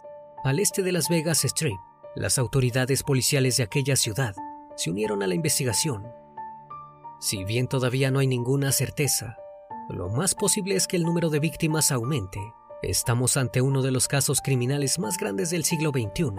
al 0.44 0.60
este 0.60 0.82
de 0.82 0.91
Las 0.91 1.08
Vegas 1.10 1.46
Strip. 1.46 1.78
Las 2.15 2.38
autoridades 2.38 3.04
policiales 3.04 3.58
de 3.58 3.63
aquella 3.63 3.96
ciudad 3.96 4.36
se 4.76 4.89
unieron 4.89 5.24
a 5.24 5.28
la 5.28 5.36
investigación. 5.36 6.04
Si 7.20 7.44
bien 7.46 7.67
todavía 7.67 8.12
no 8.12 8.20
hay 8.20 8.28
ninguna 8.28 8.72
certeza, 8.72 9.38
lo 9.89 10.10
más 10.10 10.36
posible 10.36 10.76
es 10.76 10.88
que 10.88 10.98
el 10.98 11.04
número 11.04 11.30
de 11.30 11.39
víctimas 11.39 11.91
aumente. 11.91 12.39
Estamos 12.82 13.38
ante 13.38 13.62
uno 13.62 13.82
de 13.82 13.91
los 13.91 14.08
casos 14.08 14.41
criminales 14.41 14.98
más 14.98 15.17
grandes 15.17 15.52
del 15.52 15.63
siglo 15.63 15.91
XXI. 15.91 16.32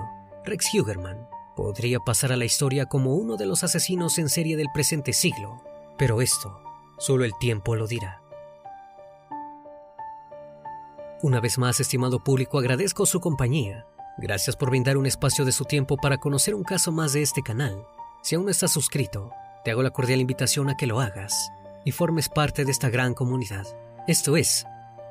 Rex 0.45 0.75
Hugerman 0.75 1.32
podría 1.55 1.99
pasar 2.01 2.33
a 2.33 2.37
la 2.37 2.45
historia 2.45 2.87
como 2.87 3.15
uno 3.15 3.37
de 3.37 3.47
los 3.47 3.65
asesinos 3.65 4.19
en 4.19 4.29
serie 4.29 4.57
del 4.57 4.69
presente 4.73 5.13
siglo, 5.13 5.63
pero 5.99 6.21
esto 6.23 6.61
solo 6.99 7.25
el 7.25 7.33
tiempo 7.39 7.75
lo 7.75 7.87
dirá. 7.87 8.23
Una 11.23 11.41
vez 11.41 11.59
más, 11.59 11.79
estimado 11.81 12.23
público, 12.23 12.59
agradezco 12.59 13.07
su 13.07 13.21
compañía. 13.21 13.87
Gracias 14.19 14.57
por 14.57 14.71
brindar 14.71 14.97
un 14.97 15.07
espacio 15.07 15.45
de 15.45 15.53
su 15.53 15.65
tiempo 15.65 15.97
para 15.97 16.19
conocer 16.19 16.55
un 16.55 16.65
caso 16.65 16.93
más 16.93 17.13
de 17.13 17.23
este 17.23 17.43
canal. 17.43 17.87
Si 18.23 18.35
aún 18.35 18.45
no 18.45 18.51
estás 18.51 18.73
suscrito, 18.73 19.31
te 19.65 19.71
hago 19.71 19.83
la 19.83 19.91
cordial 19.91 20.21
invitación 20.21 20.69
a 20.69 20.77
que 20.77 20.87
lo 20.87 21.01
hagas 21.01 21.51
y 21.85 21.93
formes 21.93 22.29
parte 22.29 22.65
de 22.65 22.73
esta 22.73 22.91
gran 22.91 23.15
comunidad. 23.15 23.67
Esto 24.07 24.37
es 24.37 24.67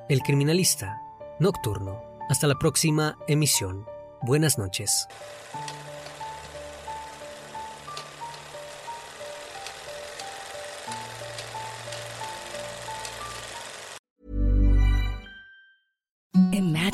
El 0.10 0.22
Criminalista 0.22 1.02
Nocturno. 1.40 2.04
Hasta 2.30 2.48
la 2.48 2.60
próxima 2.60 3.18
emisión. 3.28 3.86
Buenas 4.22 4.58
noches. 4.58 5.08